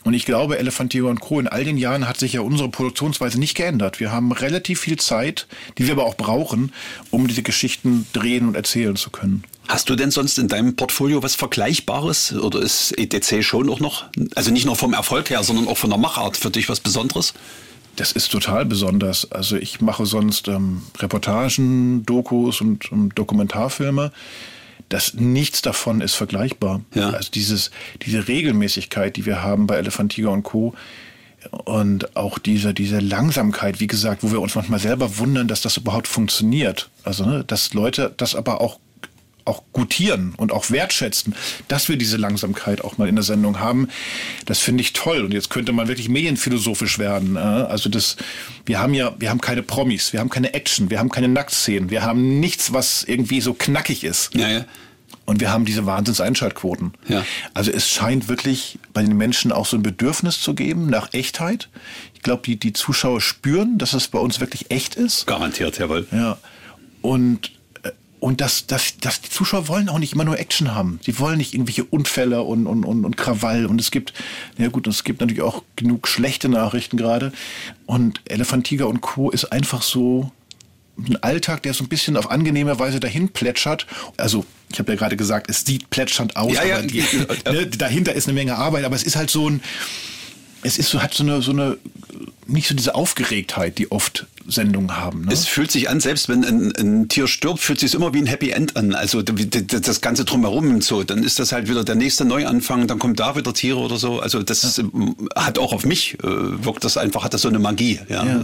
[0.06, 1.38] Und ich glaube, Elefant Tiger und Co.
[1.38, 4.00] in all den Jahren hat sich ja unsere Produktionsweise nicht geändert.
[4.00, 5.48] Wir haben relativ viel Zeit,
[5.78, 6.72] die wir aber auch brauchen,
[7.12, 9.44] um diese Geschichten drehen und erzählen zu können.
[9.68, 14.06] Hast du denn sonst in deinem Portfolio was Vergleichbares oder ist ETC schon auch noch,
[14.36, 17.34] also nicht nur vom Erfolg her, sondern auch von der Machart für dich was Besonderes?
[17.98, 19.32] Das ist total besonders.
[19.32, 24.12] Also ich mache sonst ähm, Reportagen, Dokus und, und Dokumentarfilme
[24.90, 26.82] dass nichts davon ist vergleichbar.
[26.94, 27.10] Ja.
[27.10, 27.72] Also dieses,
[28.04, 30.74] diese Regelmäßigkeit, die wir haben bei Elefant, Tiger und Co.
[31.66, 35.78] Und auch diese, diese Langsamkeit, wie gesagt, wo wir uns manchmal selber wundern, dass das
[35.78, 36.90] überhaupt funktioniert.
[37.04, 38.80] Also, ne, dass Leute das aber auch
[39.48, 41.36] auch gutieren und auch wertschätzen,
[41.68, 43.88] dass wir diese Langsamkeit auch mal in der Sendung haben.
[44.46, 45.22] Das finde ich toll.
[45.22, 47.36] Und jetzt könnte man wirklich medienphilosophisch werden.
[47.36, 47.40] Äh?
[47.40, 48.18] Also das,
[48.66, 51.90] wir haben ja, wir haben keine Promis, wir haben keine Action, wir haben keine Nacktszenen,
[51.90, 54.34] wir haben nichts, was irgendwie so knackig ist.
[54.36, 54.66] Ja, ja.
[55.26, 56.94] Und wir haben diese Wahnsinns-Einschaltquoten.
[57.08, 57.26] Ja.
[57.54, 61.70] Also es scheint wirklich bei den Menschen auch so ein Bedürfnis zu geben nach Echtheit.
[62.14, 65.28] Ich glaube, die, die Zuschauer spüren, dass es bei uns wirklich echt ist.
[65.28, 66.08] Garantiert, jawohl.
[66.12, 66.38] Ja.
[67.02, 67.52] Und,
[68.20, 71.00] und dass, dass, dass die Zuschauer wollen auch nicht immer nur Action haben.
[71.04, 73.66] Sie wollen nicht irgendwelche Unfälle und, und, und, und Krawall.
[73.68, 74.14] Und es gibt,
[74.58, 77.32] ja gut, es gibt natürlich auch genug schlechte Nachrichten gerade.
[77.86, 79.30] Und Elefantiger und Co.
[79.30, 80.32] ist einfach so
[80.98, 83.86] ein Alltag, der so ein bisschen auf angenehme Weise dahin plätschert.
[84.18, 86.78] Also, ich habe ja gerade gesagt, es sieht plätschernd aus, Ja, ja.
[86.78, 87.04] aber die,
[87.46, 89.62] ne, dahinter ist eine Menge Arbeit, aber es ist halt so ein,
[90.64, 91.78] es ist so, hat so eine, so eine,
[92.48, 95.26] nicht so diese Aufgeregtheit, die oft Sendungen haben.
[95.26, 95.34] Ne?
[95.34, 98.26] Es fühlt sich an, selbst wenn ein, ein Tier stirbt, fühlt sich immer wie ein
[98.26, 98.96] Happy End an.
[98.96, 101.04] Also das Ganze drumherum und so.
[101.04, 104.20] Dann ist das halt wieder der nächste Neuanfang, dann kommt da wieder Tiere oder so.
[104.20, 107.60] Also das ähm, hat auch auf mich, äh, wirkt das einfach, hat das so eine
[107.60, 108.00] Magie.
[108.10, 108.26] Ja.
[108.26, 108.44] Ja.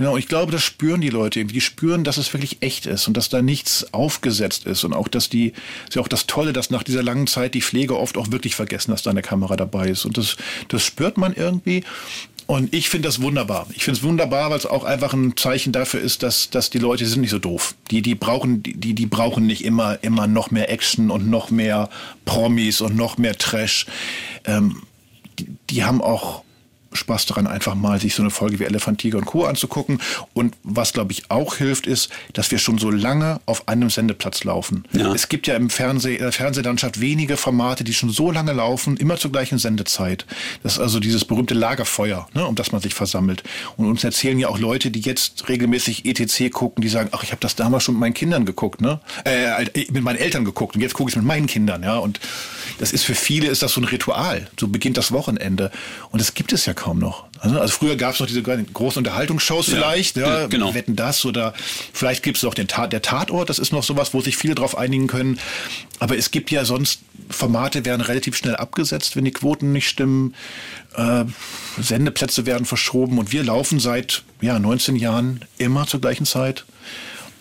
[0.00, 1.56] Genau, ich glaube, das spüren die Leute irgendwie.
[1.56, 4.82] Die spüren, dass es wirklich echt ist und dass da nichts aufgesetzt ist.
[4.82, 5.52] Und auch, dass die,
[5.88, 8.54] ist ja auch das Tolle, dass nach dieser langen Zeit die Pflege oft auch wirklich
[8.54, 10.06] vergessen, dass da eine Kamera dabei ist.
[10.06, 10.38] Und das,
[10.68, 11.84] das spürt man irgendwie.
[12.50, 13.68] Und ich finde das wunderbar.
[13.76, 16.80] Ich finde es wunderbar, weil es auch einfach ein Zeichen dafür ist, dass, dass die
[16.80, 17.76] Leute sind nicht so doof.
[17.92, 21.88] Die, die brauchen, die, die brauchen nicht immer, immer noch mehr Action und noch mehr
[22.24, 23.86] Promis und noch mehr Trash.
[24.46, 24.82] Ähm,
[25.38, 26.42] die, die haben auch
[27.00, 29.44] Spaß daran, einfach mal sich so eine Folge wie Elefant, Tiger und Co.
[29.44, 30.00] anzugucken.
[30.32, 34.44] Und was, glaube ich, auch hilft, ist, dass wir schon so lange auf einem Sendeplatz
[34.44, 34.84] laufen.
[34.92, 35.12] Ja.
[35.12, 38.96] Es gibt ja im Fernseh, in der Fernsehlandschaft wenige Formate, die schon so lange laufen,
[38.96, 40.26] immer zur gleichen Sendezeit.
[40.62, 43.42] Das ist also dieses berühmte Lagerfeuer, ne, um das man sich versammelt.
[43.76, 47.32] Und uns erzählen ja auch Leute, die jetzt regelmäßig ETC gucken, die sagen, ach, ich
[47.32, 49.00] habe das damals schon mit meinen Kindern geguckt, ne?
[49.24, 51.98] Äh, mit meinen Eltern geguckt und jetzt gucke ich mit meinen Kindern, ja.
[51.98, 52.20] Und
[52.78, 54.48] das ist für viele ist das so ein Ritual.
[54.58, 55.70] So beginnt das Wochenende.
[56.10, 57.24] Und das gibt es ja kaum noch.
[57.40, 60.74] Also also früher gab es noch diese großen Unterhaltungsshows vielleicht, ja, ja, genau.
[60.74, 61.52] Wetten das oder
[61.92, 64.54] vielleicht gibt es noch den Tat, der Tatort, das ist noch sowas, wo sich viele
[64.54, 65.40] drauf einigen können.
[65.98, 70.34] Aber es gibt ja sonst, Formate werden relativ schnell abgesetzt, wenn die Quoten nicht stimmen.
[70.94, 71.24] Äh,
[71.80, 76.64] Sendeplätze werden verschoben und wir laufen seit ja, 19 Jahren immer zur gleichen Zeit.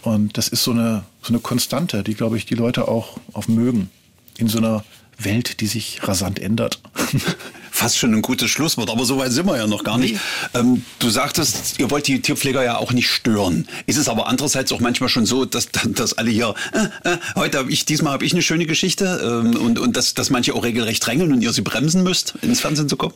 [0.02, 3.48] Und das ist so eine, so eine Konstante, die, glaube ich, die Leute auch, auch
[3.48, 3.90] mögen.
[4.38, 4.84] In so einer
[5.18, 6.82] Welt, die sich rasant ändert.
[7.72, 10.18] fast schon ein gutes Schlusswort, aber so weit sind wir ja noch gar nicht.
[10.54, 13.68] Ähm, du sagtest, ihr wollt die Tierpfleger ja auch nicht stören.
[13.86, 17.60] Ist es aber andererseits auch manchmal schon so, dass, dass alle hier, äh, äh, heute
[17.60, 20.64] habe ich, diesmal habe ich eine schöne Geschichte ähm, und, und dass, dass manche auch
[20.64, 23.14] regelrecht drängeln und ihr sie bremsen müsst, ins Fernsehen zu kommen?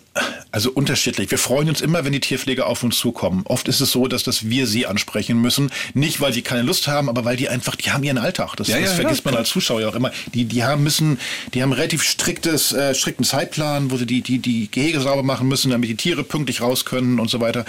[0.52, 1.32] Also unterschiedlich.
[1.32, 3.44] Wir freuen uns immer, wenn die Tierpfleger auf uns zukommen.
[3.46, 5.72] Oft ist es so, dass das wir sie ansprechen müssen.
[5.94, 8.56] Nicht, weil sie keine Lust haben, aber weil die einfach, die haben ihren Alltag.
[8.56, 10.12] Das, Ja, das ja, vergisst ja, man als Zuschauer ja auch immer.
[10.34, 11.20] Die, die haben müssen,
[11.54, 15.24] die haben einen relativ striktes, äh, strikten Zeitplan, wo sie die, die, die Gehege sauber
[15.24, 17.66] machen müssen, damit die Tiere pünktlich raus können und so weiter.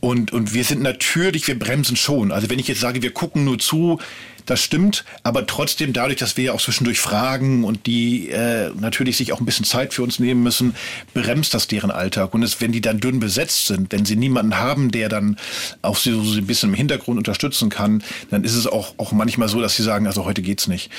[0.00, 2.32] Und, und wir sind natürlich, wir bremsen schon.
[2.32, 3.98] Also wenn ich jetzt sage, wir gucken nur zu,
[4.46, 9.18] das stimmt, aber trotzdem dadurch, dass wir ja auch zwischendurch fragen und die äh, natürlich
[9.18, 10.74] sich auch ein bisschen Zeit für uns nehmen müssen,
[11.12, 12.32] bremst das deren Alltag.
[12.32, 15.36] Und es, wenn die dann dünn besetzt sind, wenn sie niemanden haben, der dann
[15.82, 19.48] auch sie so ein bisschen im Hintergrund unterstützen kann, dann ist es auch, auch manchmal
[19.48, 20.90] so, dass sie sagen, also heute geht's nicht.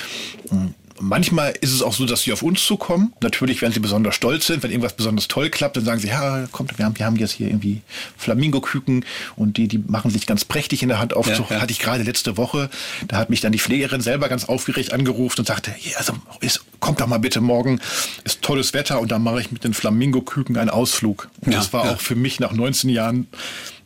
[0.52, 0.76] Mhm.
[1.02, 3.14] Manchmal ist es auch so, dass sie auf uns zukommen.
[3.22, 6.48] Natürlich, wenn sie besonders stolz sind, wenn irgendwas besonders toll klappt, dann sagen sie, ja,
[6.52, 7.82] kommt, wir haben, wir haben jetzt hier irgendwie
[8.18, 11.28] Flamingo-Küken und die, die machen sich ganz prächtig in der Hand auf.
[11.28, 11.62] Ja, ja.
[11.62, 12.70] hatte ich gerade letzte Woche.
[13.08, 16.64] Da hat mich dann die Pflegerin selber ganz aufgeregt angerufen und sagte, ja, also, ist,
[16.80, 17.80] kommt doch mal bitte morgen,
[18.24, 21.30] ist tolles Wetter und dann mache ich mit den Flamingo-Küken einen Ausflug.
[21.42, 23.28] Und Ja, das war auch für mich nach 19 Jahren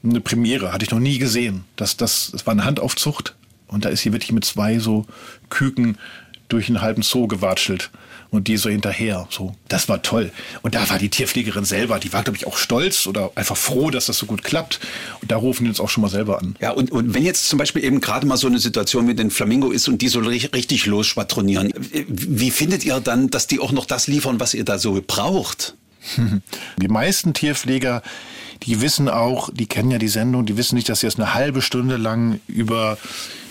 [0.03, 0.71] eine Premiere.
[0.71, 1.65] Hatte ich noch nie gesehen.
[1.75, 3.35] Das, das, das war eine Handaufzucht.
[3.67, 5.05] Und da ist sie wirklich mit zwei so
[5.49, 5.97] Küken
[6.49, 7.89] durch einen halben Zoo gewatschelt
[8.31, 9.27] und die so hinterher.
[9.29, 10.31] So, das war toll.
[10.61, 13.89] Und da war die Tierpflegerin selber, die war, glaube ich, auch stolz oder einfach froh,
[13.91, 14.79] dass das so gut klappt.
[15.21, 16.55] Und da rufen die uns auch schon mal selber an.
[16.59, 19.31] Ja, und, und wenn jetzt zum Beispiel eben gerade mal so eine Situation mit den
[19.31, 21.73] Flamingo ist und die so ri- richtig losschwadronieren,
[22.07, 25.75] wie findet ihr dann, dass die auch noch das liefern, was ihr da so braucht?
[26.79, 28.03] Die meisten Tierpfleger,
[28.61, 31.33] die wissen auch, die kennen ja die Sendung, die wissen nicht, dass sie jetzt eine
[31.33, 32.99] halbe Stunde lang über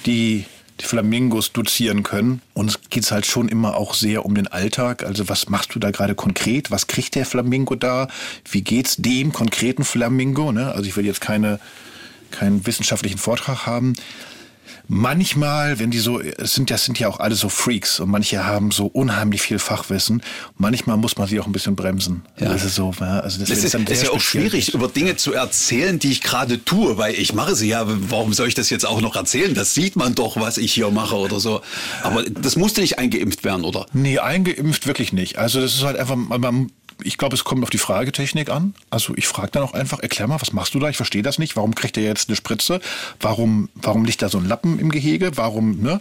[0.06, 0.44] die,
[0.80, 2.42] die Flamingos dozieren können.
[2.52, 5.04] Uns geht's halt schon immer auch sehr um den Alltag.
[5.04, 6.70] Also was machst du da gerade konkret?
[6.70, 8.08] Was kriegt der Flamingo da?
[8.50, 10.50] Wie geht's dem konkreten Flamingo?
[10.52, 10.72] Ne?
[10.72, 11.60] Also ich will jetzt keine,
[12.30, 13.94] keinen wissenschaftlichen Vortrag haben.
[14.88, 18.44] Manchmal, wenn die so, es sind, das sind ja auch alle so Freaks und manche
[18.44, 20.22] haben so unheimlich viel Fachwissen.
[20.56, 22.22] Manchmal muss man sie auch ein bisschen bremsen.
[22.38, 22.52] Ja.
[22.52, 25.32] Das ist so, ja, also das, Das ist, ist ja auch schwierig, über Dinge zu
[25.32, 27.84] erzählen, die ich gerade tue, weil ich mache sie ja.
[27.86, 29.54] Warum soll ich das jetzt auch noch erzählen?
[29.54, 31.62] Das sieht man doch, was ich hier mache oder so.
[32.02, 33.86] Aber das musste nicht eingeimpft werden, oder?
[33.92, 35.38] Nee, eingeimpft wirklich nicht.
[35.38, 36.70] Also das ist halt einfach, man,
[37.02, 38.74] ich glaube, es kommt auf die Fragetechnik an.
[38.90, 40.88] Also ich frage dann auch einfach, erklär mal, was machst du da?
[40.88, 41.56] Ich verstehe das nicht.
[41.56, 42.80] Warum kriegt er jetzt eine Spritze?
[43.20, 45.36] Warum, warum liegt da so ein Lappen im Gehege?
[45.36, 46.00] Warum, ne?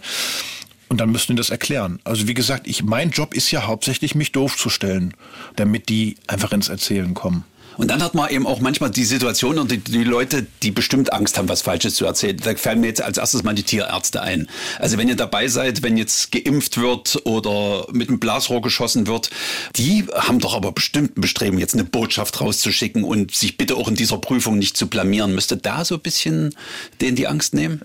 [0.88, 1.98] Und dann müssen die das erklären.
[2.04, 5.14] Also wie gesagt, ich, mein Job ist ja hauptsächlich, mich doof zu stellen,
[5.56, 7.44] damit die einfach ins Erzählen kommen.
[7.76, 11.12] Und dann hat man eben auch manchmal die Situation und die, die Leute, die bestimmt
[11.12, 12.36] Angst haben, was Falsches zu erzählen.
[12.36, 14.48] Da fallen mir jetzt als erstes mal die Tierärzte ein.
[14.78, 19.30] Also wenn ihr dabei seid, wenn jetzt geimpft wird oder mit einem Blasrohr geschossen wird,
[19.76, 23.88] die haben doch aber bestimmt ein Bestreben, jetzt eine Botschaft rauszuschicken und sich bitte auch
[23.88, 25.34] in dieser Prüfung nicht zu blamieren.
[25.34, 26.54] Müsste da so ein bisschen
[27.00, 27.80] denen die Angst nehmen?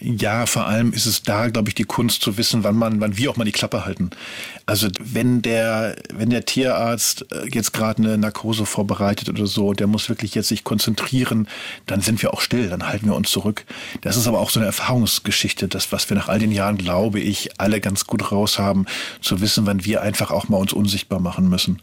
[0.00, 3.16] Ja, vor allem ist es da, glaube ich, die Kunst zu wissen, wann man, wann
[3.16, 4.10] wir auch mal die Klappe halten.
[4.68, 9.86] Also wenn der, wenn der Tierarzt äh, jetzt gerade eine Narkose vorbereitet oder so, der
[9.86, 11.48] muss wirklich jetzt sich konzentrieren,
[11.86, 13.64] dann sind wir auch still, dann halten wir uns zurück.
[14.02, 17.18] Das ist aber auch so eine Erfahrungsgeschichte, das, was wir nach all den Jahren, glaube
[17.18, 18.84] ich, alle ganz gut raus haben,
[19.22, 21.80] zu wissen, wann wir einfach auch mal uns unsichtbar machen müssen.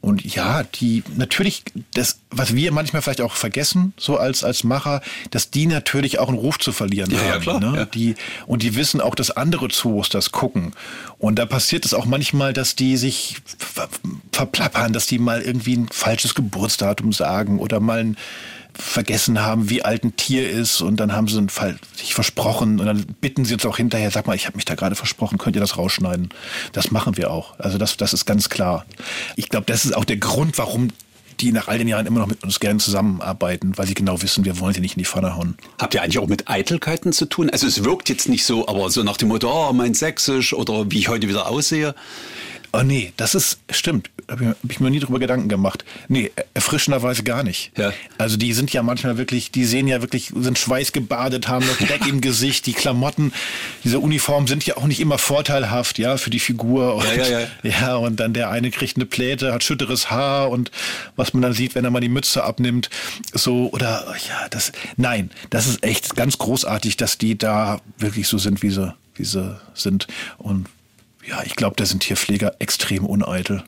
[0.00, 5.02] Und ja, die natürlich, das, was wir manchmal vielleicht auch vergessen, so als, als Macher,
[5.30, 7.40] dass die natürlich auch einen Ruf zu verlieren Ja, ja, haben.
[7.42, 7.76] klar, ne?
[7.76, 7.84] ja.
[7.84, 8.14] Die,
[8.46, 10.72] und die wissen auch, dass andere Zoos das gucken.
[11.18, 13.88] Und da passiert es auch manchmal, dass die sich ver
[14.32, 18.16] verplappern, dass die mal irgendwie ein falsches Geburtsdatum sagen oder mal ein
[18.78, 21.44] vergessen haben, wie alt ein Tier ist und dann haben sie
[21.96, 24.76] sich versprochen und dann bitten sie uns auch hinterher, sag mal, ich habe mich da
[24.76, 26.28] gerade versprochen, könnt ihr das rausschneiden?
[26.72, 27.58] Das machen wir auch.
[27.58, 28.86] Also das, das ist ganz klar.
[29.36, 30.88] Ich glaube, das ist auch der Grund, warum
[31.40, 34.44] die nach all den Jahren immer noch mit uns gerne zusammenarbeiten, weil sie genau wissen,
[34.44, 35.56] wir wollen sie nicht in die Pfanne hauen.
[35.78, 37.50] Habt ihr eigentlich auch mit Eitelkeiten zu tun?
[37.50, 40.90] Also es wirkt jetzt nicht so, aber so nach dem Motto, oh, mein Sächsisch oder
[40.90, 41.94] wie ich heute wieder aussehe.
[42.72, 45.84] Oh nee, das ist, stimmt, habe ich, hab ich mir nie drüber Gedanken gemacht.
[46.08, 47.72] Nee, er- erfrischenderweise gar nicht.
[47.78, 47.92] Ja.
[48.18, 52.06] Also die sind ja manchmal wirklich, die sehen ja wirklich, sind schweißgebadet, haben noch Dreck
[52.06, 53.32] im Gesicht, die Klamotten,
[53.84, 56.96] diese Uniformen sind ja auch nicht immer vorteilhaft, ja, für die Figur.
[56.96, 57.46] Und, Ja, ja, ja.
[57.62, 60.70] ja, und dann der eine kriegt eine Pläte, hat schütteres Haar und
[61.16, 62.90] was man dann sieht, wenn er mal die Mütze abnimmt,
[63.32, 68.36] so, oder, ja, das, nein, das ist echt ganz großartig, dass die da wirklich so
[68.36, 70.06] sind, wie sie, wie sie sind.
[70.36, 70.66] Und
[71.26, 73.64] ja, ich glaube, da sind Tierpfleger extrem uneitel.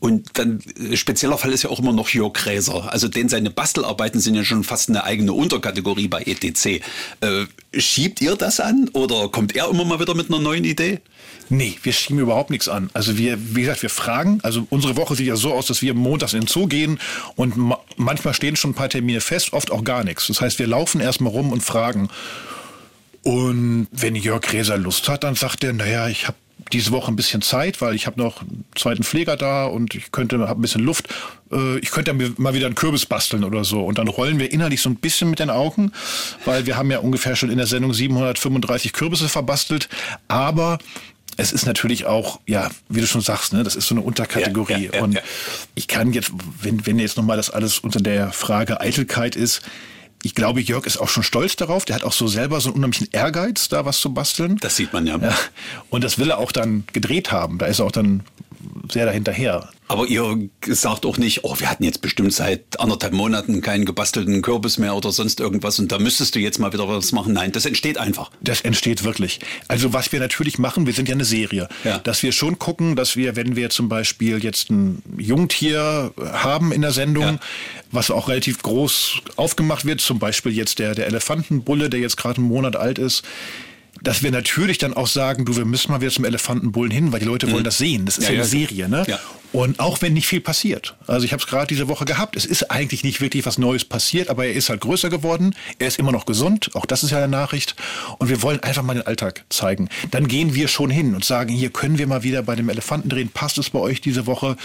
[0.00, 2.90] Und dann äh, spezieller Fall ist ja auch immer noch Jörg Gräser.
[2.90, 6.82] Also den seine Bastelarbeiten sind ja schon fast eine eigene Unterkategorie bei ETC.
[7.20, 7.44] Äh,
[7.78, 11.00] schiebt ihr das an oder kommt er immer mal wieder mit einer neuen Idee?
[11.50, 12.88] Nee, wir schieben überhaupt nichts an.
[12.94, 14.40] Also wir, wie gesagt, wir fragen.
[14.42, 16.98] Also unsere Woche sieht ja so aus, dass wir montags in den Zoo gehen
[17.36, 20.28] und ma manchmal stehen schon ein paar Termine fest, oft auch gar nichts.
[20.28, 22.08] Das heißt, wir laufen erstmal rum und fragen.
[23.22, 26.38] Und wenn Jörg Gräser Lust hat, dann sagt er, naja, ich habe
[26.72, 30.12] diese Woche ein bisschen Zeit, weil ich habe noch einen zweiten Pfleger da und ich
[30.12, 31.08] könnte, habe ein bisschen Luft.
[31.52, 33.84] Äh, ich könnte mal wieder einen Kürbis basteln oder so.
[33.84, 35.92] Und dann rollen wir innerlich so ein bisschen mit den Augen,
[36.44, 39.88] weil wir haben ja ungefähr schon in der Sendung 735 Kürbisse verbastelt.
[40.28, 40.78] Aber
[41.36, 44.72] es ist natürlich auch, ja, wie du schon sagst, ne, das ist so eine Unterkategorie.
[44.72, 45.20] Ja, ja, ja, und
[45.74, 49.62] ich kann jetzt, wenn, wenn jetzt nochmal das alles unter der Frage Eitelkeit ist,
[50.22, 51.84] ich glaube, Jörg ist auch schon stolz darauf.
[51.84, 54.58] Der hat auch so selber so einen unheimlichen Ehrgeiz, da was zu basteln.
[54.60, 55.16] Das sieht man ja.
[55.16, 55.34] Ja.
[55.88, 57.58] Und das will er auch dann gedreht haben.
[57.58, 58.22] Da ist er auch dann
[58.90, 59.68] sehr dahinterher.
[59.88, 64.40] Aber ihr sagt auch nicht, oh, wir hatten jetzt bestimmt seit anderthalb Monaten keinen gebastelten
[64.40, 67.32] Kürbis mehr oder sonst irgendwas und da müsstest du jetzt mal wieder was machen.
[67.32, 68.30] Nein, das entsteht einfach.
[68.40, 69.40] Das entsteht wirklich.
[69.66, 71.98] Also was wir natürlich machen, wir sind ja eine Serie, Ja.
[71.98, 76.82] dass wir schon gucken, dass wir, wenn wir zum Beispiel jetzt ein Jungtier haben in
[76.82, 77.38] der Sendung, Ja.
[77.90, 82.38] was auch relativ groß aufgemacht wird, zum Beispiel jetzt der, der Elefantenbulle, der jetzt gerade
[82.38, 83.22] einen Monat alt ist,
[84.02, 87.20] dass wir natürlich dann auch sagen, du, wir müssen mal wieder zum Elefantenbullen hin, weil
[87.20, 88.06] die Leute wollen das sehen.
[88.06, 88.26] Das ist Mhm.
[88.26, 89.04] Ja, ja, eine Serie, ne?
[89.08, 89.18] Ja.
[89.52, 90.94] Und auch wenn nicht viel passiert.
[91.08, 92.36] Also ich habe es gerade diese Woche gehabt.
[92.36, 95.56] Es ist eigentlich nicht wirklich was Neues passiert, aber er ist halt größer geworden.
[95.80, 96.70] Er ist immer noch gesund.
[96.74, 97.74] Auch das ist ja eine Nachricht.
[98.18, 99.88] Und wir wollen einfach mal den Alltag zeigen.
[100.12, 103.08] Dann gehen wir schon hin und sagen, hier können wir mal wieder bei dem Elefanten
[103.08, 103.28] drehen.
[103.28, 104.56] Passt es bei euch diese Woche?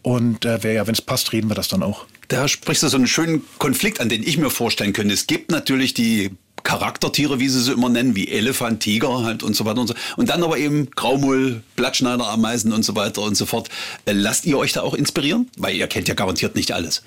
[0.00, 2.06] Und äh, ja, wenn es passt, reden wir das dann auch.
[2.28, 5.12] Da sprichst du so einen schönen Konflikt an, den ich mir vorstellen könnte.
[5.12, 6.30] Es gibt natürlich die
[6.62, 9.94] Charaktertiere, wie sie sie immer nennen, wie Elefant, Tiger halt und so weiter und so.
[10.16, 13.68] Und dann aber eben Graumull, Blattschneider, Ameisen und so weiter und so fort.
[14.06, 15.48] Äh, Lasst ihr euch da auch inspirieren?
[15.56, 17.02] Weil ihr kennt ja garantiert nicht alles.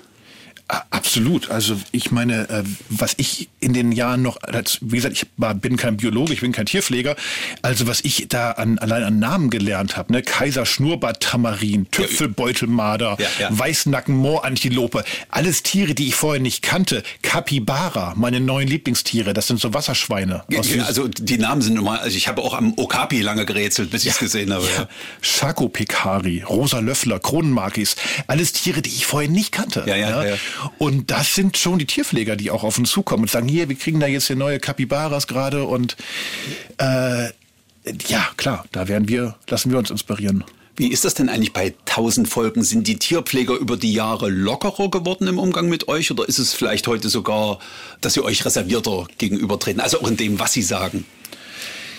[0.68, 1.50] Absolut.
[1.50, 5.26] Also ich meine, äh, was ich in den Jahren noch, als, wie gesagt, ich
[5.60, 7.14] bin kein Biologe, ich bin kein Tierpfleger.
[7.62, 10.22] Also was ich da an, allein an Namen gelernt habe, ne?
[10.22, 13.56] Kaiser Schnurrbart Tamarin, Tüpfelbeutelmarder, ja, ja.
[13.56, 17.04] Weißnacken Moorantilope, alles Tiere, die ich vorher nicht kannte.
[17.22, 20.42] Capybara, meine neuen Lieblingstiere, das sind so Wasserschweine.
[20.84, 24.10] also die Namen sind normal, also ich habe auch am Okapi lange gerätselt, bis ich
[24.10, 24.66] es gesehen habe.
[24.76, 24.88] Ja.
[25.20, 27.94] Schakopekari, Rosa Löffler, Kronenmarkis,
[28.26, 29.84] alles Tiere, die ich vorher nicht kannte.
[29.86, 30.36] Ja, ja, ja.
[30.78, 33.76] Und das sind schon die Tierpfleger, die auch auf uns zukommen und sagen, hier, wir
[33.76, 35.96] kriegen da jetzt hier neue Kapibaras gerade und
[36.78, 37.28] äh,
[38.08, 40.44] ja, klar, da werden wir, lassen wir uns inspirieren.
[40.76, 42.62] Wie ist das denn eigentlich bei 1000 Folgen?
[42.62, 46.52] Sind die Tierpfleger über die Jahre lockerer geworden im Umgang mit euch oder ist es
[46.52, 47.60] vielleicht heute sogar,
[48.02, 49.80] dass sie euch reservierter gegenübertreten?
[49.80, 51.06] Also auch in dem, was sie sagen?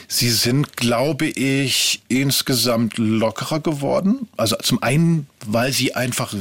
[0.07, 4.27] Sie sind, glaube ich, insgesamt lockerer geworden.
[4.37, 6.33] Also zum einen, weil sie einfach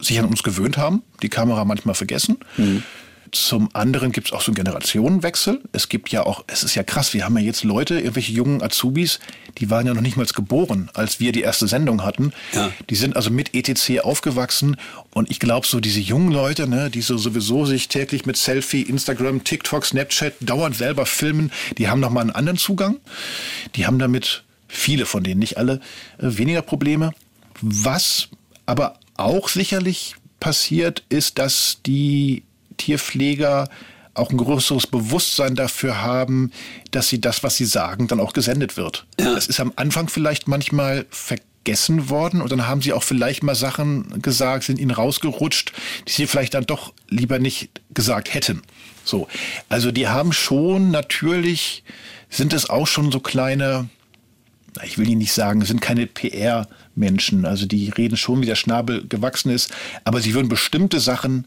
[0.00, 2.38] sich an uns gewöhnt haben, die Kamera manchmal vergessen.
[2.56, 2.82] Mhm.
[3.32, 5.60] Zum anderen gibt es auch so einen Generationenwechsel.
[5.72, 8.62] Es gibt ja auch, es ist ja krass, wir haben ja jetzt Leute, irgendwelche jungen
[8.62, 9.20] Azubis,
[9.58, 12.32] die waren ja noch nicht mal geboren, als wir die erste Sendung hatten.
[12.52, 12.70] Ja.
[12.88, 14.76] Die sind also mit ETC aufgewachsen
[15.10, 18.82] und ich glaube so diese jungen Leute, ne, die so sowieso sich täglich mit Selfie,
[18.82, 22.96] Instagram, TikTok, Snapchat dauernd selber filmen, die haben nochmal einen anderen Zugang.
[23.74, 25.80] Die haben damit viele von denen, nicht alle,
[26.18, 27.12] äh, weniger Probleme.
[27.60, 28.28] Was
[28.66, 32.44] aber auch sicherlich passiert, ist, dass die
[32.76, 33.68] Tierpfleger
[34.14, 36.50] auch ein größeres Bewusstsein dafür haben,
[36.90, 39.06] dass sie das, was sie sagen, dann auch gesendet wird.
[39.20, 39.34] Ja.
[39.34, 43.54] Das ist am Anfang vielleicht manchmal vergessen worden und dann haben sie auch vielleicht mal
[43.54, 45.72] Sachen gesagt, sind ihnen rausgerutscht,
[46.08, 48.62] die sie vielleicht dann doch lieber nicht gesagt hätten.
[49.04, 49.28] So.
[49.68, 51.84] Also die haben schon natürlich,
[52.28, 53.88] sind es auch schon so kleine,
[54.84, 57.44] ich will Ihnen nicht sagen, sind keine PR-Menschen.
[57.44, 59.72] Also die reden schon, wie der Schnabel gewachsen ist,
[60.04, 61.46] aber sie würden bestimmte Sachen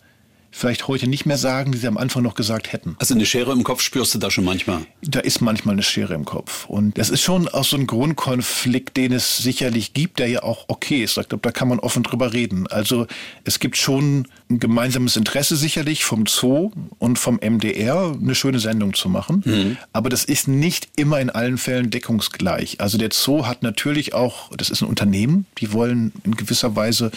[0.52, 2.96] vielleicht heute nicht mehr sagen, die sie am Anfang noch gesagt hätten.
[3.00, 4.86] Also eine Schere im Kopf spürst du da schon manchmal?
[5.02, 6.66] Da ist manchmal eine Schere im Kopf.
[6.68, 10.66] Und das ist schon auch so ein Grundkonflikt, den es sicherlich gibt, der ja auch
[10.68, 11.18] okay ist.
[11.18, 12.68] Ich glaube, da kann man offen drüber reden.
[12.68, 13.08] Also
[13.46, 18.94] es gibt schon ein gemeinsames Interesse sicherlich vom Zoo und vom MDR, eine schöne Sendung
[18.94, 19.44] zu machen.
[19.46, 19.78] Mhm.
[19.94, 22.82] Aber das ist nicht immer in allen Fällen deckungsgleich.
[22.82, 27.12] Also der Zoo hat natürlich auch, das ist ein Unternehmen, die wollen in gewisser Weise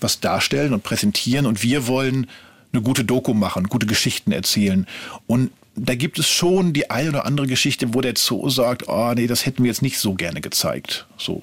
[0.00, 2.26] was darstellen und präsentieren und wir wollen
[2.74, 4.86] eine gute Doku machen, gute Geschichten erzählen.
[5.26, 9.12] Und da gibt es schon die eine oder andere Geschichte, wo der Zoo sagt, oh
[9.14, 11.06] nee, das hätten wir jetzt nicht so gerne gezeigt.
[11.16, 11.42] So.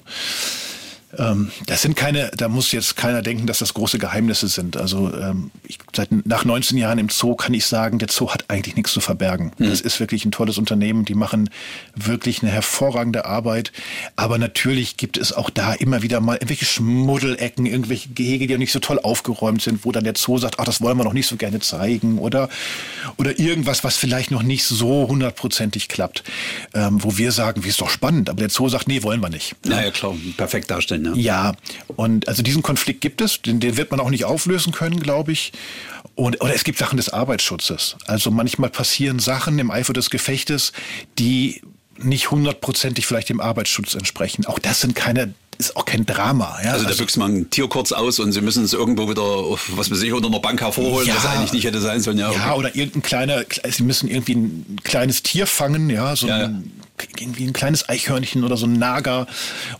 [1.18, 4.76] Ähm, das sind keine, da muss jetzt keiner denken, dass das große Geheimnisse sind.
[4.76, 8.46] Also ähm, ich, seit nach 19 Jahren im Zoo kann ich sagen, der Zoo hat
[8.48, 9.52] eigentlich nichts zu verbergen.
[9.58, 9.68] Mhm.
[9.68, 11.04] Das ist wirklich ein tolles Unternehmen.
[11.04, 11.50] Die machen
[11.94, 13.72] wirklich eine hervorragende Arbeit.
[14.16, 18.58] Aber natürlich gibt es auch da immer wieder mal irgendwelche Schmuddelecken, irgendwelche Gehege, die auch
[18.58, 21.12] nicht so toll aufgeräumt sind, wo dann der Zoo sagt, ach, das wollen wir noch
[21.12, 22.48] nicht so gerne zeigen oder
[23.16, 26.22] oder irgendwas, was vielleicht noch nicht so hundertprozentig klappt,
[26.74, 29.28] ähm, wo wir sagen, wie ist doch spannend, aber der Zoo sagt, nee, wollen wir
[29.28, 29.54] nicht.
[29.64, 31.12] Ja, ja klar, perfekt darstellen ne?
[31.16, 31.54] Ja,
[31.96, 35.32] und also diesen Konflikt gibt es, den, den wird man auch nicht auflösen können, glaube
[35.32, 35.52] ich.
[36.14, 37.96] Und, oder es gibt Sachen des Arbeitsschutzes.
[38.06, 40.72] Also manchmal passieren Sachen im Eifer des Gefechtes,
[41.18, 41.62] die
[41.98, 44.46] nicht hundertprozentig vielleicht dem Arbeitsschutz entsprechen.
[44.46, 46.58] Auch das sind keine ist auch kein Drama.
[46.64, 46.72] Ja?
[46.72, 49.22] Also da büchst man ein Tier kurz aus und sie müssen es irgendwo wieder,
[49.76, 52.18] was weiß ich, unter einer Bank hervorholen, ja, was eigentlich nicht hätte sein sollen.
[52.18, 56.46] Ja, ja oder irgendein kleiner, sie müssen irgendwie ein kleines Tier fangen, ja, so ja,
[56.46, 56.72] ein
[57.18, 59.26] irgendwie ein kleines Eichhörnchen oder so ein Nager.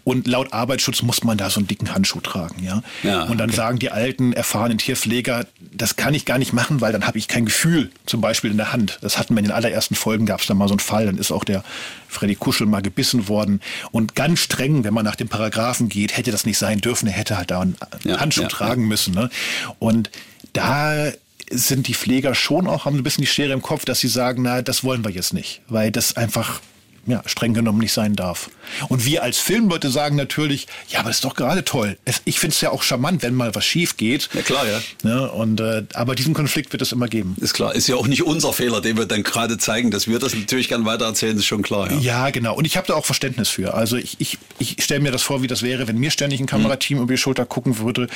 [0.05, 2.83] Und laut Arbeitsschutz muss man da so einen dicken Handschuh tragen, ja.
[3.03, 3.57] ja und dann okay.
[3.57, 7.29] sagen die alten, erfahrenen Tierpfleger, das kann ich gar nicht machen, weil dann habe ich
[7.29, 8.98] kein Gefühl, zum Beispiel in der Hand.
[9.03, 11.18] Das hatten wir in den allerersten Folgen, gab es da mal so einen Fall, dann
[11.18, 11.64] ist auch der
[12.09, 13.61] Freddy Kuschel mal gebissen worden.
[13.90, 17.14] Und ganz streng, wenn man nach dem Paragraphen geht, hätte das nicht sein dürfen, er
[17.14, 19.14] hätte halt da einen ja, Handschuh ja, tragen müssen.
[19.14, 19.31] Ne?
[19.79, 20.11] Und
[20.53, 21.12] da
[21.51, 24.42] sind die Pfleger schon auch, haben ein bisschen die Schere im Kopf, dass sie sagen,
[24.42, 26.61] na, das wollen wir jetzt nicht, weil das einfach
[27.06, 28.50] ja, streng genommen nicht sein darf.
[28.88, 31.98] Und wir als Filmleute sagen natürlich, ja, aber ist doch gerade toll.
[32.24, 34.28] Ich finde es ja auch charmant, wenn mal was schief geht.
[34.34, 34.80] Ja, klar, ja.
[35.02, 37.36] Ne, und, äh, aber diesen Konflikt wird es immer geben.
[37.40, 37.74] Ist klar.
[37.74, 39.90] Ist ja auch nicht unser Fehler, den wir dann gerade zeigen.
[39.90, 41.90] Dass wir das natürlich gern weitererzählen, ist schon klar.
[41.90, 42.54] Ja, ja genau.
[42.54, 43.74] Und ich habe da auch Verständnis für.
[43.74, 46.46] Also ich, ich, ich stelle mir das vor, wie das wäre, wenn mir ständig ein
[46.46, 47.04] Kamerateam mhm.
[47.04, 48.08] über die Schulter gucken würde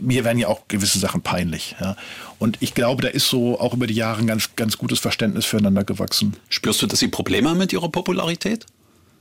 [0.00, 1.76] mir werden ja auch gewisse Sachen peinlich.
[1.80, 1.96] Ja.
[2.44, 5.46] Und ich glaube, da ist so auch über die Jahre ein ganz, ganz gutes Verständnis
[5.46, 6.36] füreinander gewachsen.
[6.50, 8.66] Spürst du, dass Sie Probleme haben mit Ihrer Popularität?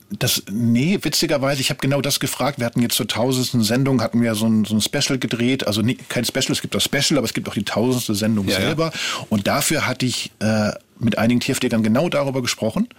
[0.10, 2.60] Das, nee, witzigerweise, ich habe genau das gefragt.
[2.60, 5.66] Wir hatten jetzt zur tausendsten Sendung, hatten wir so ein, so ein Special gedreht.
[5.66, 8.50] Also nie, kein Special, es gibt das Special, aber es gibt auch die tausendste Sendung
[8.50, 8.92] ja, selber.
[8.94, 9.26] Ja.
[9.30, 12.90] Und dafür hatte ich äh, mit einigen Tierpflegern genau darüber gesprochen.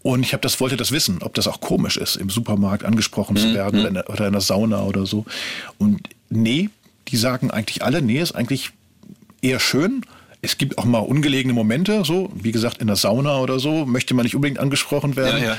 [0.00, 3.34] Und ich habe das wollte das wissen, ob das auch komisch ist, im Supermarkt angesprochen
[3.34, 3.40] mhm.
[3.40, 5.26] zu werden oder in, der, oder in der Sauna oder so.
[5.76, 6.70] Und nee,
[7.08, 8.72] die sagen eigentlich alle, nee, ist eigentlich
[9.44, 10.02] eher schön.
[10.42, 14.14] Es gibt auch mal ungelegene Momente, so wie gesagt in der Sauna oder so, möchte
[14.14, 15.42] man nicht unbedingt angesprochen werden.
[15.42, 15.56] Ja, ja.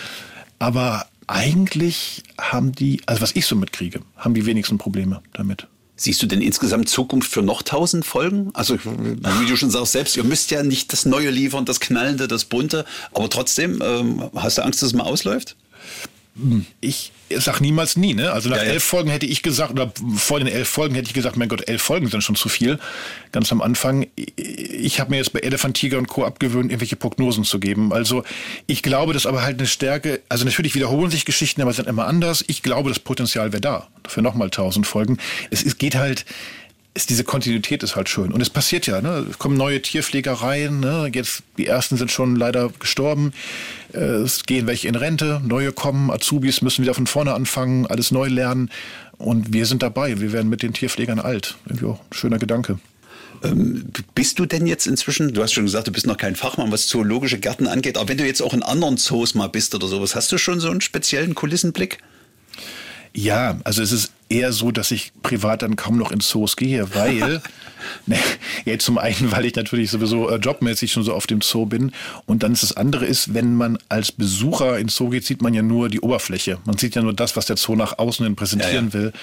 [0.59, 5.67] Aber eigentlich haben die, also was ich so mitkriege, haben die wenigsten Probleme damit.
[5.97, 8.49] Siehst du denn insgesamt Zukunft für noch tausend Folgen?
[8.53, 12.27] Also, wie du schon sagst selbst, ihr müsst ja nicht das Neue liefern, das Knallende,
[12.27, 15.55] das Bunte, aber trotzdem, ähm, hast du Angst, dass es mal ausläuft?
[16.81, 18.31] Ich sag niemals nie, ne?
[18.31, 18.69] Also nach Ja, ja.
[18.71, 21.67] elf Folgen hätte ich gesagt, oder vor den elf Folgen hätte ich gesagt, mein Gott,
[21.69, 22.77] elf Folgen sind schon zu viel.
[23.31, 24.07] Ganz am Anfang.
[24.25, 26.25] Ich habe mir jetzt bei Elefant, Tiger und Co.
[26.25, 27.93] abgewöhnt, irgendwelche Prognosen zu geben.
[27.93, 28.23] Also
[28.67, 30.21] ich glaube, das ist aber halt eine Stärke.
[30.27, 32.43] Also natürlich wiederholen sich Geschichten, aber sind immer anders.
[32.47, 35.17] Ich glaube, das Potenzial wäre da für nochmal tausend Folgen.
[35.51, 36.25] Es ist, geht halt,
[36.95, 38.31] ist, diese Kontinuität ist halt schön.
[38.31, 39.25] Und es passiert ja, ne?
[39.29, 41.11] Es kommen neue Tierpflegereien, ne?
[41.13, 43.33] Jetzt, die ersten sind schon leider gestorben.
[43.93, 48.11] Äh, Es gehen welche in Rente, neue kommen, Azubis müssen wieder von vorne anfangen, alles
[48.11, 48.71] neu lernen.
[49.17, 50.19] Und wir sind dabei.
[50.19, 51.57] Wir werden mit den Tierpflegern alt.
[51.65, 52.79] Irgendwie auch ein schöner Gedanke.
[53.43, 56.71] Ähm, bist du denn jetzt inzwischen, du hast schon gesagt, du bist noch kein Fachmann,
[56.71, 59.87] was zoologische Gärten angeht, aber wenn du jetzt auch in anderen Zoos mal bist oder
[59.87, 61.99] sowas, hast du schon so einen speziellen Kulissenblick?
[63.15, 66.93] Ja, also es ist eher so, dass ich privat dann kaum noch ins Zoos gehe,
[66.95, 67.41] weil,
[68.05, 68.17] ne,
[68.65, 71.91] ja, zum einen, weil ich natürlich sowieso äh, jobmäßig schon so auf dem Zoo bin
[72.25, 75.53] und dann ist das andere ist, wenn man als Besucher ins Zoo geht, sieht man
[75.53, 76.57] ja nur die Oberfläche.
[76.65, 79.05] Man sieht ja nur das, was der Zoo nach außen hin präsentieren Ja, ja.
[79.05, 79.13] will.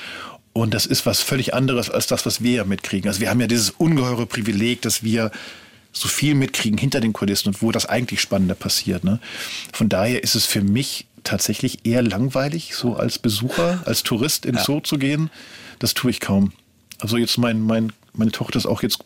[0.54, 3.08] Und das ist was völlig anderes als das, was wir ja mitkriegen.
[3.08, 5.30] Also wir haben ja dieses ungeheure Privileg, dass wir
[5.92, 9.04] so viel mitkriegen hinter den Kulissen und wo das eigentlich Spannende passiert.
[9.04, 9.18] Ne?
[9.72, 14.56] Von daher ist es für mich tatsächlich eher langweilig, so als Besucher, als Tourist in
[14.56, 14.64] Ja.
[14.64, 15.30] Zoo zu gehen.
[15.78, 16.52] Das tue ich kaum.
[16.98, 19.04] Also jetzt mein, mein, meine Tochter ist auch jetzt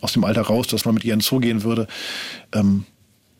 [0.00, 1.86] aus dem Alter raus, dass man mit ihr in den Zoo gehen würde.
[2.52, 2.84] Ähm,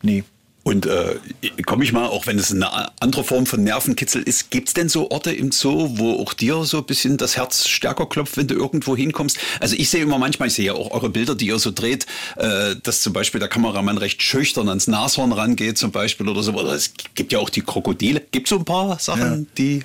[0.01, 0.23] nee.
[0.67, 1.19] Und äh,
[1.67, 2.67] komme ich mal, auch wenn es eine
[2.99, 6.63] andere Form von Nervenkitzel ist, gibt es denn so Orte im Zoo, wo auch dir
[6.63, 9.37] so ein bisschen das Herz stärker klopft, wenn du irgendwo hinkommst?
[9.59, 12.07] Also ich sehe immer manchmal, ich sehe ja auch eure Bilder, die ihr so dreht,
[12.37, 16.51] äh, dass zum Beispiel der Kameramann recht schüchtern ans Nashorn rangeht zum Beispiel oder so.
[16.53, 18.23] Oder es gibt ja auch die Krokodile.
[18.31, 19.83] Gibt so ein paar Sachen, die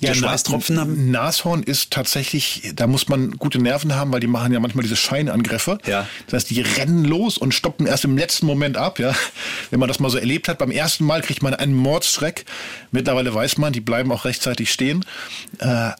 [0.00, 1.10] dir Schweißtropfen Na- haben?
[1.10, 4.96] Nashorn ist tatsächlich, da muss man gute Nerven haben, weil die machen ja manchmal diese
[4.96, 5.78] Scheinangriffe.
[5.86, 6.06] Ja.
[6.26, 8.98] Das heißt, die rennen los und stoppen erst im letzten Moment ab.
[8.98, 9.14] Ja.
[9.70, 12.44] Wenn man das mal so erlebt hat, beim ersten Mal kriegt man einen Mordsschreck.
[12.92, 15.04] Mittlerweile weiß man, die bleiben auch rechtzeitig stehen.
[15.58, 15.90] Äh,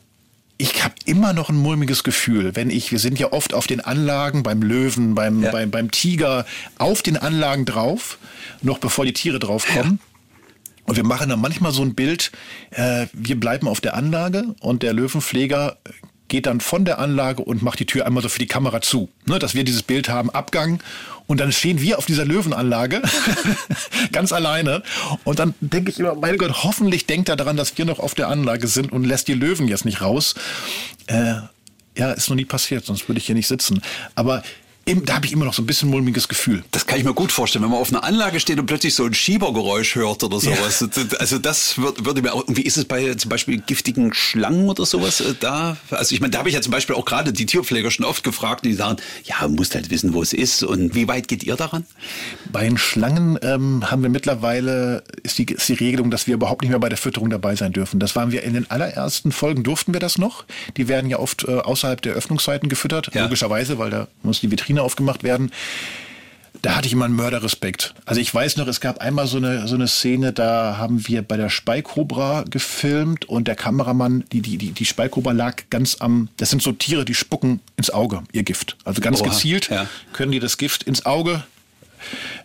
[0.61, 3.81] ich habe immer noch ein mulmiges Gefühl, wenn ich, wir sind ja oft auf den
[3.81, 5.53] Anlagen, beim Löwen, beim, Ja.
[5.53, 6.47] beim, beim Tiger,
[6.79, 8.19] auf den Anlagen drauf,
[8.61, 10.01] noch bevor die Tiere draufkommen.
[10.89, 12.33] Und wir machen dann manchmal so ein Bild,
[12.71, 15.77] äh, wir bleiben auf der Anlage und der Löwenpfleger
[16.29, 19.11] geht dann von der Anlage und macht die Tür einmal so für die Kamera zu.
[19.27, 20.83] Ne, dass wir dieses Bild haben, Abgang.
[21.27, 23.03] Und dann stehen wir auf dieser Löwenanlage,
[24.13, 24.83] ganz alleine.
[25.25, 28.15] Und dann denke ich immer, mein Gott, hoffentlich denkt er daran, dass wir noch auf
[28.15, 30.37] der Anlage sind und lässt die Löwen jetzt nicht raus.
[31.07, 31.35] Äh,
[31.99, 33.83] ja, ist noch nie passiert, sonst würde ich hier nicht sitzen.
[34.15, 34.43] Aber
[34.95, 36.65] da habe ich immer noch so ein bisschen mulmiges Gefühl.
[36.71, 39.05] Das kann ich mir gut vorstellen, wenn man auf einer Anlage steht und plötzlich so
[39.05, 40.85] ein Schiebergeräusch hört oder sowas.
[41.19, 44.87] Also das würde, mir auch, und wie ist es bei zum Beispiel giftigen Schlangen oder
[44.87, 45.77] sowas äh, da?
[45.91, 48.25] Also ich meine, da habe ich ja zum Beispiel auch gerade die Tierpfleger schon oft
[48.25, 51.57] gefragt, die sagen, ja, musst halt wissen, wo es ist und wie weit geht ihr
[51.57, 51.85] daran?
[52.53, 56.63] Bei den Schlangen ähm, haben wir mittlerweile, ist die, ist die Regelung, dass wir überhaupt
[56.63, 58.01] nicht mehr bei der Fütterung dabei sein dürfen.
[58.01, 60.45] Das waren wir in den allerersten Folgen, durften wir das noch.
[60.77, 63.25] Die werden ja oft äh, außerhalb der Öffnungszeiten gefüttert, Ja.
[63.25, 65.51] logischerweise, weil da muss die Vitrine aufgemacht werden.
[66.63, 67.95] Da hatte ich immer einen Mörderrespekt.
[68.05, 71.23] Also ich weiß noch, es gab einmal so eine, so eine Szene, da haben wir
[71.23, 76.29] bei der Speikobra gefilmt und der Kameramann, die, die, die, die Speikobra lag ganz am,
[76.37, 78.77] das sind so Tiere, die spucken ins Auge, ihr Gift.
[78.85, 79.87] Also ganz Oha, gezielt ja.
[80.13, 81.45] können die das Gift ins Auge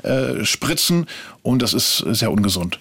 [0.03, 1.07] äh, spritzen
[1.41, 2.79] und das ist sehr ungesund.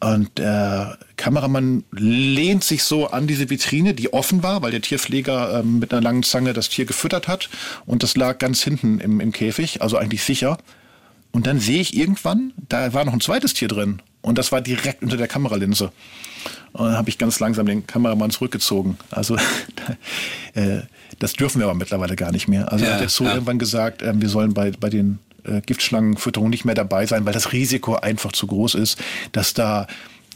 [0.00, 5.60] Und der Kameramann lehnt sich so an diese Vitrine, die offen war, weil der Tierpfleger
[5.60, 7.48] ähm, mit einer langen Zange das Tier gefüttert hat.
[7.84, 10.58] Und das lag ganz hinten im, im Käfig, also eigentlich sicher.
[11.32, 14.00] Und dann sehe ich irgendwann, da war noch ein zweites Tier drin.
[14.22, 15.90] Und das war direkt unter der Kameralinse.
[16.72, 18.98] Und dann habe ich ganz langsam den Kameramann zurückgezogen.
[19.10, 19.36] Also
[20.54, 20.82] äh,
[21.18, 22.70] das dürfen wir aber mittlerweile gar nicht mehr.
[22.70, 23.34] Also Ja, hat der Zoo ja.
[23.34, 25.18] irgendwann gesagt, ähm, wir sollen bei, bei den
[25.48, 28.98] äh, Giftschlangenfütterungen nicht mehr dabei sein, weil das Risiko einfach zu groß ist,
[29.32, 29.86] dass da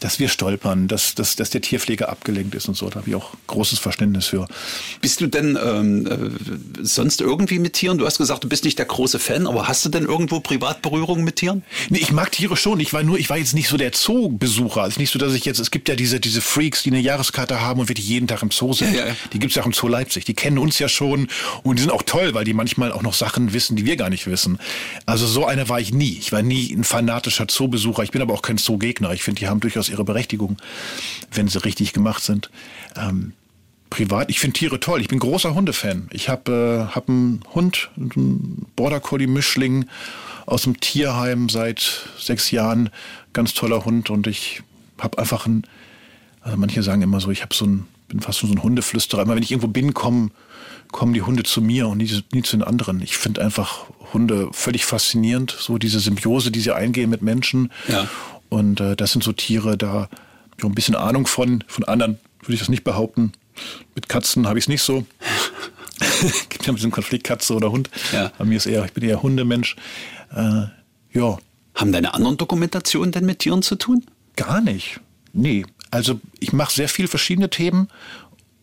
[0.02, 2.88] dass wir stolpern, dass, dass, dass der Tierpfleger abgelenkt ist und so.
[2.90, 4.48] Da habe ich auch großes Verständnis für.
[5.00, 7.98] Bist du denn ähm, äh, sonst irgendwie mit Tieren?
[7.98, 11.22] Du hast gesagt, du bist nicht der große Fan, aber hast du denn irgendwo Privatberührung
[11.22, 11.62] mit Tieren?
[11.88, 12.80] Nee, ich mag Tiere schon.
[12.80, 14.82] Ich war nur, ich war jetzt nicht so der Zoo-Besucher.
[14.82, 17.60] Also nicht so, dass ich jetzt, es gibt ja diese, diese Freaks, die eine Jahreskarte
[17.60, 18.94] haben und wirklich jeden Tag im Zoo sind.
[18.94, 19.16] Ja, ja.
[19.32, 20.24] Die gibt's ja auch im Zoo Leipzig.
[20.24, 21.28] Die kennen uns ja schon
[21.62, 24.10] und die sind auch toll, weil die manchmal auch noch Sachen wissen, die wir gar
[24.10, 24.58] nicht wissen.
[25.06, 26.18] Also so einer war ich nie.
[26.18, 28.02] Ich war nie ein fanatischer Zoo-Besucher.
[28.02, 29.12] Ich bin aber auch kein Zoo-Gegner.
[29.12, 30.56] Ich finde, die haben durchaus ihre Berechtigung,
[31.32, 32.50] wenn sie richtig gemacht sind.
[32.96, 33.32] Ähm,
[33.90, 35.00] privat, ich finde Tiere toll.
[35.00, 36.08] Ich bin großer Hundefan.
[36.10, 39.86] Ich habe äh, hab einen Hund, einen Border Collie Mischling
[40.46, 42.90] aus dem Tierheim seit sechs Jahren.
[43.32, 44.62] Ganz toller Hund und ich
[44.98, 45.64] habe einfach ein,
[46.40, 49.22] also manche sagen immer so, ich habe so ein, bin fast so ein Hundeflüsterer.
[49.22, 50.32] Immer wenn ich irgendwo bin, kommen,
[50.90, 53.02] kommen die Hunde zu mir und nie, nie zu den anderen.
[53.02, 57.72] Ich finde einfach Hunde völlig faszinierend, so diese Symbiose, die sie eingehen mit Menschen.
[57.88, 58.08] Ja.
[58.52, 60.08] Und äh, das sind so Tiere, da habe
[60.58, 61.64] ich ein bisschen Ahnung von.
[61.66, 63.32] Von anderen würde ich das nicht behaupten.
[63.94, 65.06] Mit Katzen habe ich es nicht so.
[66.50, 67.88] Gibt ja ein bisschen Konflikt, Katze oder Hund.
[68.12, 68.30] Ja.
[68.36, 69.76] Bei mir ist eher, ich bin eher Hundemensch.
[70.36, 70.64] Äh,
[71.14, 71.38] ja,
[71.74, 74.04] Haben deine anderen Dokumentationen denn mit Tieren zu tun?
[74.36, 75.00] gar nicht.
[75.32, 75.64] Nee.
[75.90, 77.88] Also ich mache sehr viele verschiedene Themen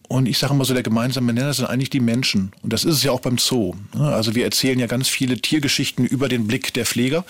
[0.09, 2.51] und ich sage immer so, der gemeinsame Nenner sind eigentlich die Menschen.
[2.63, 3.75] Und das ist es ja auch beim Zoo.
[3.95, 4.07] ne?
[4.07, 7.23] Also wir erzählen ja ganz viele Tiergeschichten über den Blick der Pfleger.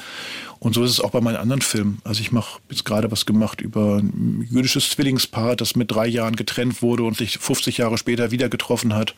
[0.59, 1.99] Und so ist es auch bei meinen anderen Filmen.
[2.05, 6.37] Also ich mache jetzt gerade was gemacht über ein jüdisches Zwillingspaar, das mit drei Jahren
[6.37, 9.13] getrennt wurde und sich 50 Jahre später wieder getroffen hat.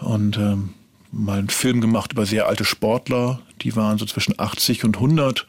[0.00, 0.70] Und ähm,
[1.12, 5.46] mal einen Film gemacht über sehr alte Sportler, die waren so zwischen 80 und 100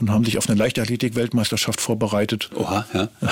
[0.00, 2.50] und haben sich auf eine Leichtathletik-Weltmeisterschaft vorbereitet.
[2.54, 3.08] Oha, ja.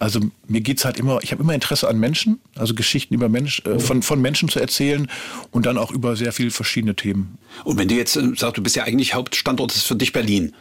[0.00, 3.62] Also mir geht's halt immer, ich habe immer Interesse an Menschen, also Geschichten über Mensch,
[3.64, 5.08] äh, von, von Menschen zu erzählen
[5.50, 7.38] und dann auch über sehr viele verschiedene Themen.
[7.64, 10.54] Und wenn du jetzt äh, sagst, du bist ja eigentlich Hauptstandort ist für dich Berlin.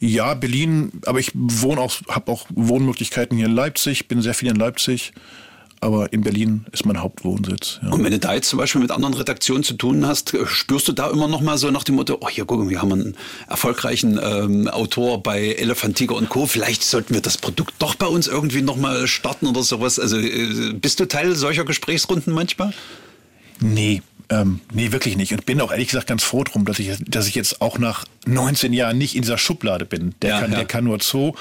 [0.00, 4.50] Ja, Berlin, aber ich wohne auch, habe auch Wohnmöglichkeiten hier in Leipzig, bin sehr viel
[4.50, 5.12] in Leipzig,
[5.84, 7.78] aber in Berlin ist mein Hauptwohnsitz.
[7.82, 7.90] Ja.
[7.90, 10.88] Und wenn du da jetzt zum Beispiel mit anderen Redaktionen zu tun hast, äh, spürst
[10.88, 13.16] du da immer noch mal so nach dem Motto, oh hier gucken, wir haben einen
[13.48, 16.46] erfolgreichen ähm, Autor bei Elefant, Tiger und Co.
[16.46, 19.98] Vielleicht sollten wir das Produkt doch bei uns irgendwie noch mal starten oder sowas.
[19.98, 22.72] Also äh, bist du Teil solcher Gesprächsrunden manchmal?
[23.60, 25.32] Nee, ähm, nee, wirklich nicht.
[25.32, 28.06] Und bin auch ehrlich gesagt ganz froh drum, dass ich, dass ich jetzt auch nach
[28.24, 30.14] 19 Jahren nicht in dieser Schublade bin.
[30.22, 30.56] Der, Ja, kann, ja.
[30.56, 31.34] der kann nur Zoo.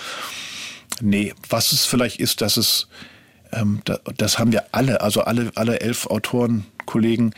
[1.02, 2.88] Nee, was es vielleicht ist, dass es,
[4.18, 7.34] das haben wir alle, also alle, alle elf Autoren, Kollegen,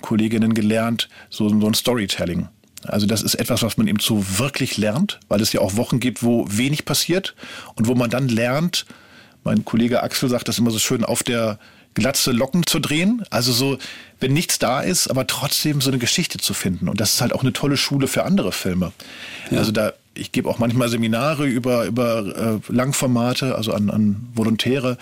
[0.00, 2.48] Kolleginnen gelernt, so, so ein Storytelling.
[2.84, 6.00] Also das ist etwas, was man eben so wirklich lernt, weil es ja auch Wochen
[6.00, 7.34] gibt, wo wenig passiert
[7.74, 8.86] und wo man dann lernt,
[9.44, 11.58] mein Kollege Axel sagt das immer so schön, auf der
[11.94, 13.24] Glatze Locken zu drehen.
[13.30, 13.78] Also so,
[14.20, 16.88] wenn nichts da ist, aber trotzdem so eine Geschichte zu finden.
[16.88, 18.92] Und das ist halt auch eine tolle Schule für andere Filme.
[19.50, 24.98] Also da, ich gebe auch manchmal Seminare über, über äh, Langformate, also an, an Volontäre.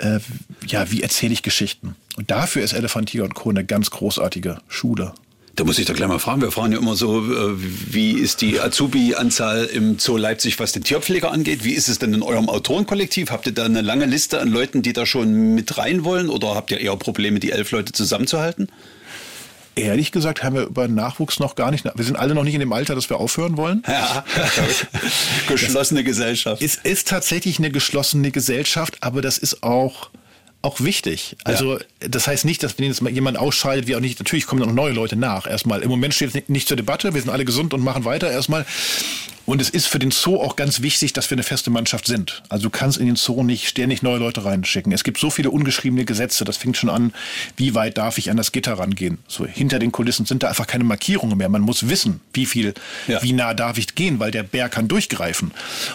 [0.00, 0.20] Äh,
[0.66, 1.94] ja, wie erzähle ich Geschichten?
[2.16, 3.50] Und dafür ist Elefant, Tiger und Co.
[3.50, 5.12] eine ganz großartige Schule.
[5.56, 6.40] Da muss ich doch gleich mal fragen.
[6.40, 10.84] Wir fragen ja immer so, äh, wie ist die Azubi-Anzahl im Zoo Leipzig, was den
[10.84, 11.64] Tierpfleger angeht?
[11.64, 13.30] Wie ist es denn in eurem Autorenkollektiv?
[13.30, 16.30] Habt ihr da eine lange Liste an Leuten, die da schon mit rein wollen?
[16.30, 18.68] Oder habt ihr eher Probleme, die elf Leute zusammenzuhalten?
[19.76, 21.84] Ehrlich gesagt haben wir über Nachwuchs noch gar nicht.
[21.84, 23.82] Wir sind alle noch nicht in dem Alter, dass wir aufhören wollen.
[23.86, 24.24] Ja,
[25.48, 26.60] geschlossene Gesellschaft.
[26.60, 30.10] Es ist tatsächlich eine geschlossene Gesellschaft, aber das ist auch
[30.62, 31.36] auch wichtig.
[31.44, 34.60] Also das heißt nicht, dass wenn jetzt mal jemand ausscheidet, wir auch nicht, natürlich kommen
[34.60, 35.46] noch neue Leute nach.
[35.46, 38.04] Erstmal, im Moment steht es nicht, nicht zur Debatte, wir sind alle gesund und machen
[38.04, 38.66] weiter erstmal.
[39.50, 42.44] Und es ist für den Zoo auch ganz wichtig, dass wir eine feste Mannschaft sind.
[42.48, 44.92] Also du kannst in den Zoo nicht ständig neue Leute reinschicken.
[44.92, 47.12] Es gibt so viele ungeschriebene Gesetze, das fängt schon an,
[47.56, 49.18] wie weit darf ich an das Gitter rangehen.
[49.26, 51.48] So hinter den Kulissen sind da einfach keine Markierungen mehr.
[51.48, 52.74] Man muss wissen, wie viel,
[53.08, 53.24] Ja.
[53.24, 55.50] wie nah darf ich gehen, weil der Bär kann durchgreifen.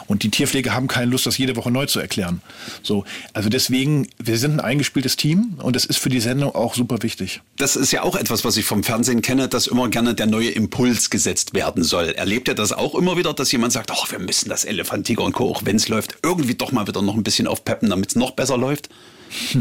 [0.08, 2.42] Und die Tierpfleger haben keine Lust, das jede Woche neu zu erklären.
[2.84, 6.76] So, also deswegen, wir sind ein eingespieltes Team und das ist für die Sendung auch
[6.76, 7.40] super wichtig.
[7.56, 10.50] Das ist ja auch etwas, was ich vom Fernsehen kenne, dass immer gerne der neue
[10.50, 12.10] Impuls gesetzt werden soll.
[12.10, 15.24] Erlebt ihr das auch immer wieder, dass jemand sagt, oh, wir müssen das Elefant, Tiger
[15.24, 18.10] und Co., auch wenn es läuft, irgendwie doch mal wieder noch ein bisschen aufpeppen, damit
[18.10, 18.90] es noch besser läuft?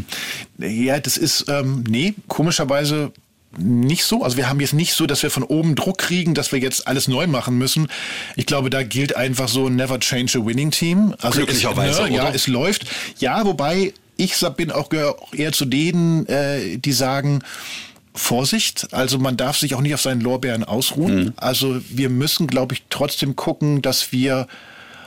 [0.59, 3.13] Ja, das ist, ähm, nee, komischerweise
[3.59, 4.23] nicht so.
[4.23, 6.87] Also wir haben jetzt nicht so, dass wir von oben Druck kriegen, dass wir jetzt
[6.87, 7.89] alles neu machen müssen.
[8.37, 11.15] Ich glaube, da gilt einfach so never change a winning team.
[11.21, 12.87] Also Glücklicherweise, es, ne, Ja, es läuft.
[13.19, 17.43] Ja, wobei ich bin auch, gehöre auch eher zu denen, äh, die sagen,
[18.15, 21.33] Vorsicht, also man darf sich auch nicht auf seinen Lorbeeren ausruhen.
[21.37, 24.47] Also wir müssen, glaube ich, trotzdem gucken, dass wir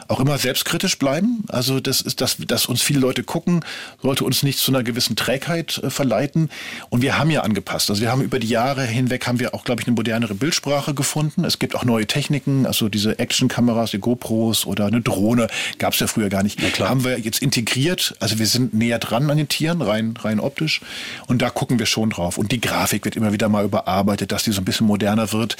[0.07, 1.43] auch immer selbstkritisch bleiben.
[1.49, 3.63] Also das ist, dass, dass uns viele Leute gucken,
[4.01, 6.49] sollte uns nicht zu einer gewissen Trägheit äh, verleiten.
[6.89, 7.89] Und wir haben ja angepasst.
[7.89, 10.93] Also wir haben über die Jahre hinweg haben wir auch, glaube ich, eine modernere Bildsprache
[10.93, 11.43] gefunden.
[11.43, 15.47] Es gibt auch neue Techniken, also diese Actionkameras, die GoPros oder eine Drohne,
[15.77, 16.59] gab es ja früher gar nicht.
[16.73, 16.89] Klar.
[16.89, 18.15] Haben wir jetzt integriert.
[18.19, 20.81] Also wir sind näher dran an den Tieren, rein, rein optisch.
[21.27, 22.37] Und da gucken wir schon drauf.
[22.37, 25.57] Und die Grafik wird immer wieder mal überarbeitet, dass die so ein bisschen moderner wird.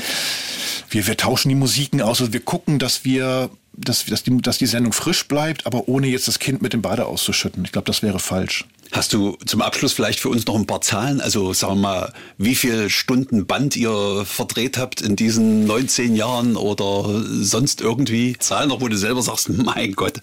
[0.90, 2.22] Wir, wir tauschen die Musiken aus.
[2.22, 6.08] Also wir gucken, dass wir, dass, dass, die, dass die Sendung frisch bleibt, aber ohne
[6.08, 7.64] jetzt das Kind mit dem Bade auszuschütten.
[7.64, 8.66] Ich glaube, das wäre falsch.
[8.92, 11.20] Hast du zum Abschluss vielleicht für uns noch ein paar Zahlen?
[11.20, 16.56] Also sagen wir mal, wie viel Stunden Band ihr verdreht habt in diesen 19 Jahren
[16.56, 20.22] oder sonst irgendwie Zahlen noch, wo du selber sagst, mein Gott.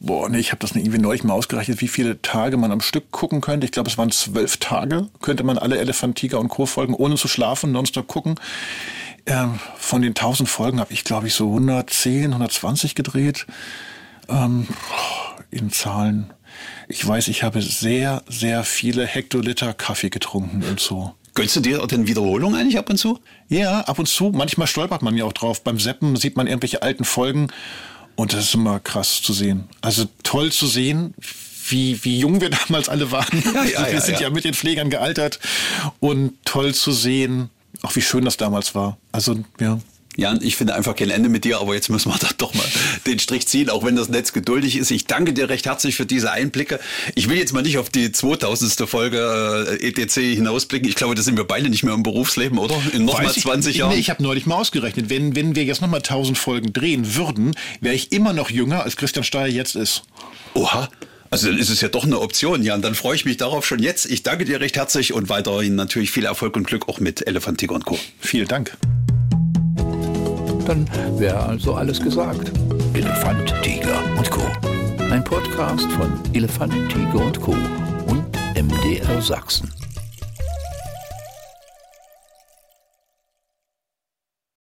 [0.00, 3.12] boah, nee, ich habe das irgendwie neulich mal ausgerechnet, wie viele Tage man am Stück
[3.12, 3.66] gucken könnte.
[3.66, 6.66] Ich glaube, es waren zwölf Tage, könnte man alle Elefant, Tiger und Co.
[6.66, 8.34] Folgen ohne zu schlafen, nonstop gucken.
[9.26, 13.46] Ähm, von den tausend Folgen habe ich, glaube ich, so 110, 120 gedreht.
[14.28, 14.66] Ähm,
[15.50, 16.32] in Zahlen.
[16.88, 21.10] Ich weiß, ich habe sehr, sehr viele Hektoliter Kaffee getrunken im Zoo.
[21.34, 23.18] Gönnst du dir denn Wiederholung eigentlich ab und zu?
[23.48, 24.30] Ja, ab und zu.
[24.34, 25.62] Manchmal stolpert man ja auch drauf.
[25.64, 27.48] Beim Seppen sieht man irgendwelche alten Folgen
[28.16, 29.68] und das ist immer krass zu sehen.
[29.80, 31.14] Also toll zu sehen,
[31.68, 33.42] wie, wie jung wir damals alle waren.
[33.54, 34.30] Ja, ja, wir ja, sind ja.
[34.30, 35.38] mit den Pflegern gealtert
[36.00, 37.48] und toll zu sehen,
[37.80, 38.98] auch wie schön das damals war.
[39.12, 39.78] Also ja.
[40.14, 42.66] Jan, ich finde einfach kein Ende mit dir, aber jetzt müssen wir doch mal
[43.06, 44.90] den Strich ziehen, auch wenn das Netz geduldig ist.
[44.90, 46.80] Ich danke dir recht herzlich für diese Einblicke.
[47.14, 48.72] Ich will jetzt mal nicht auf die 2000.
[48.88, 50.88] Folge äh, ETC hinausblicken.
[50.88, 52.76] Ich glaube, da sind wir beide nicht mehr im Berufsleben, oder?
[52.92, 53.92] In nochmal 20 Jahren.
[53.92, 57.54] Nee, ich habe neulich mal ausgerechnet, wenn, wenn wir jetzt nochmal 1000 Folgen drehen würden,
[57.80, 60.02] wäre ich immer noch jünger, als Christian Steyer jetzt ist.
[60.54, 60.90] Oha.
[61.32, 62.82] Also dann ist es ja doch eine Option, Jan.
[62.82, 64.04] Dann freue ich mich darauf schon jetzt.
[64.04, 67.56] Ich danke dir recht herzlich und weiterhin natürlich viel Erfolg und Glück auch mit Elefant,
[67.56, 67.98] Tiger und Co.
[68.20, 68.76] Vielen Dank.
[70.66, 72.52] Dann wäre also alles gesagt.
[72.92, 74.42] Elefant, Tiger und Co.
[75.10, 77.56] Ein Podcast von Elefant, Tiger und Co.
[78.08, 79.72] und MDR Sachsen.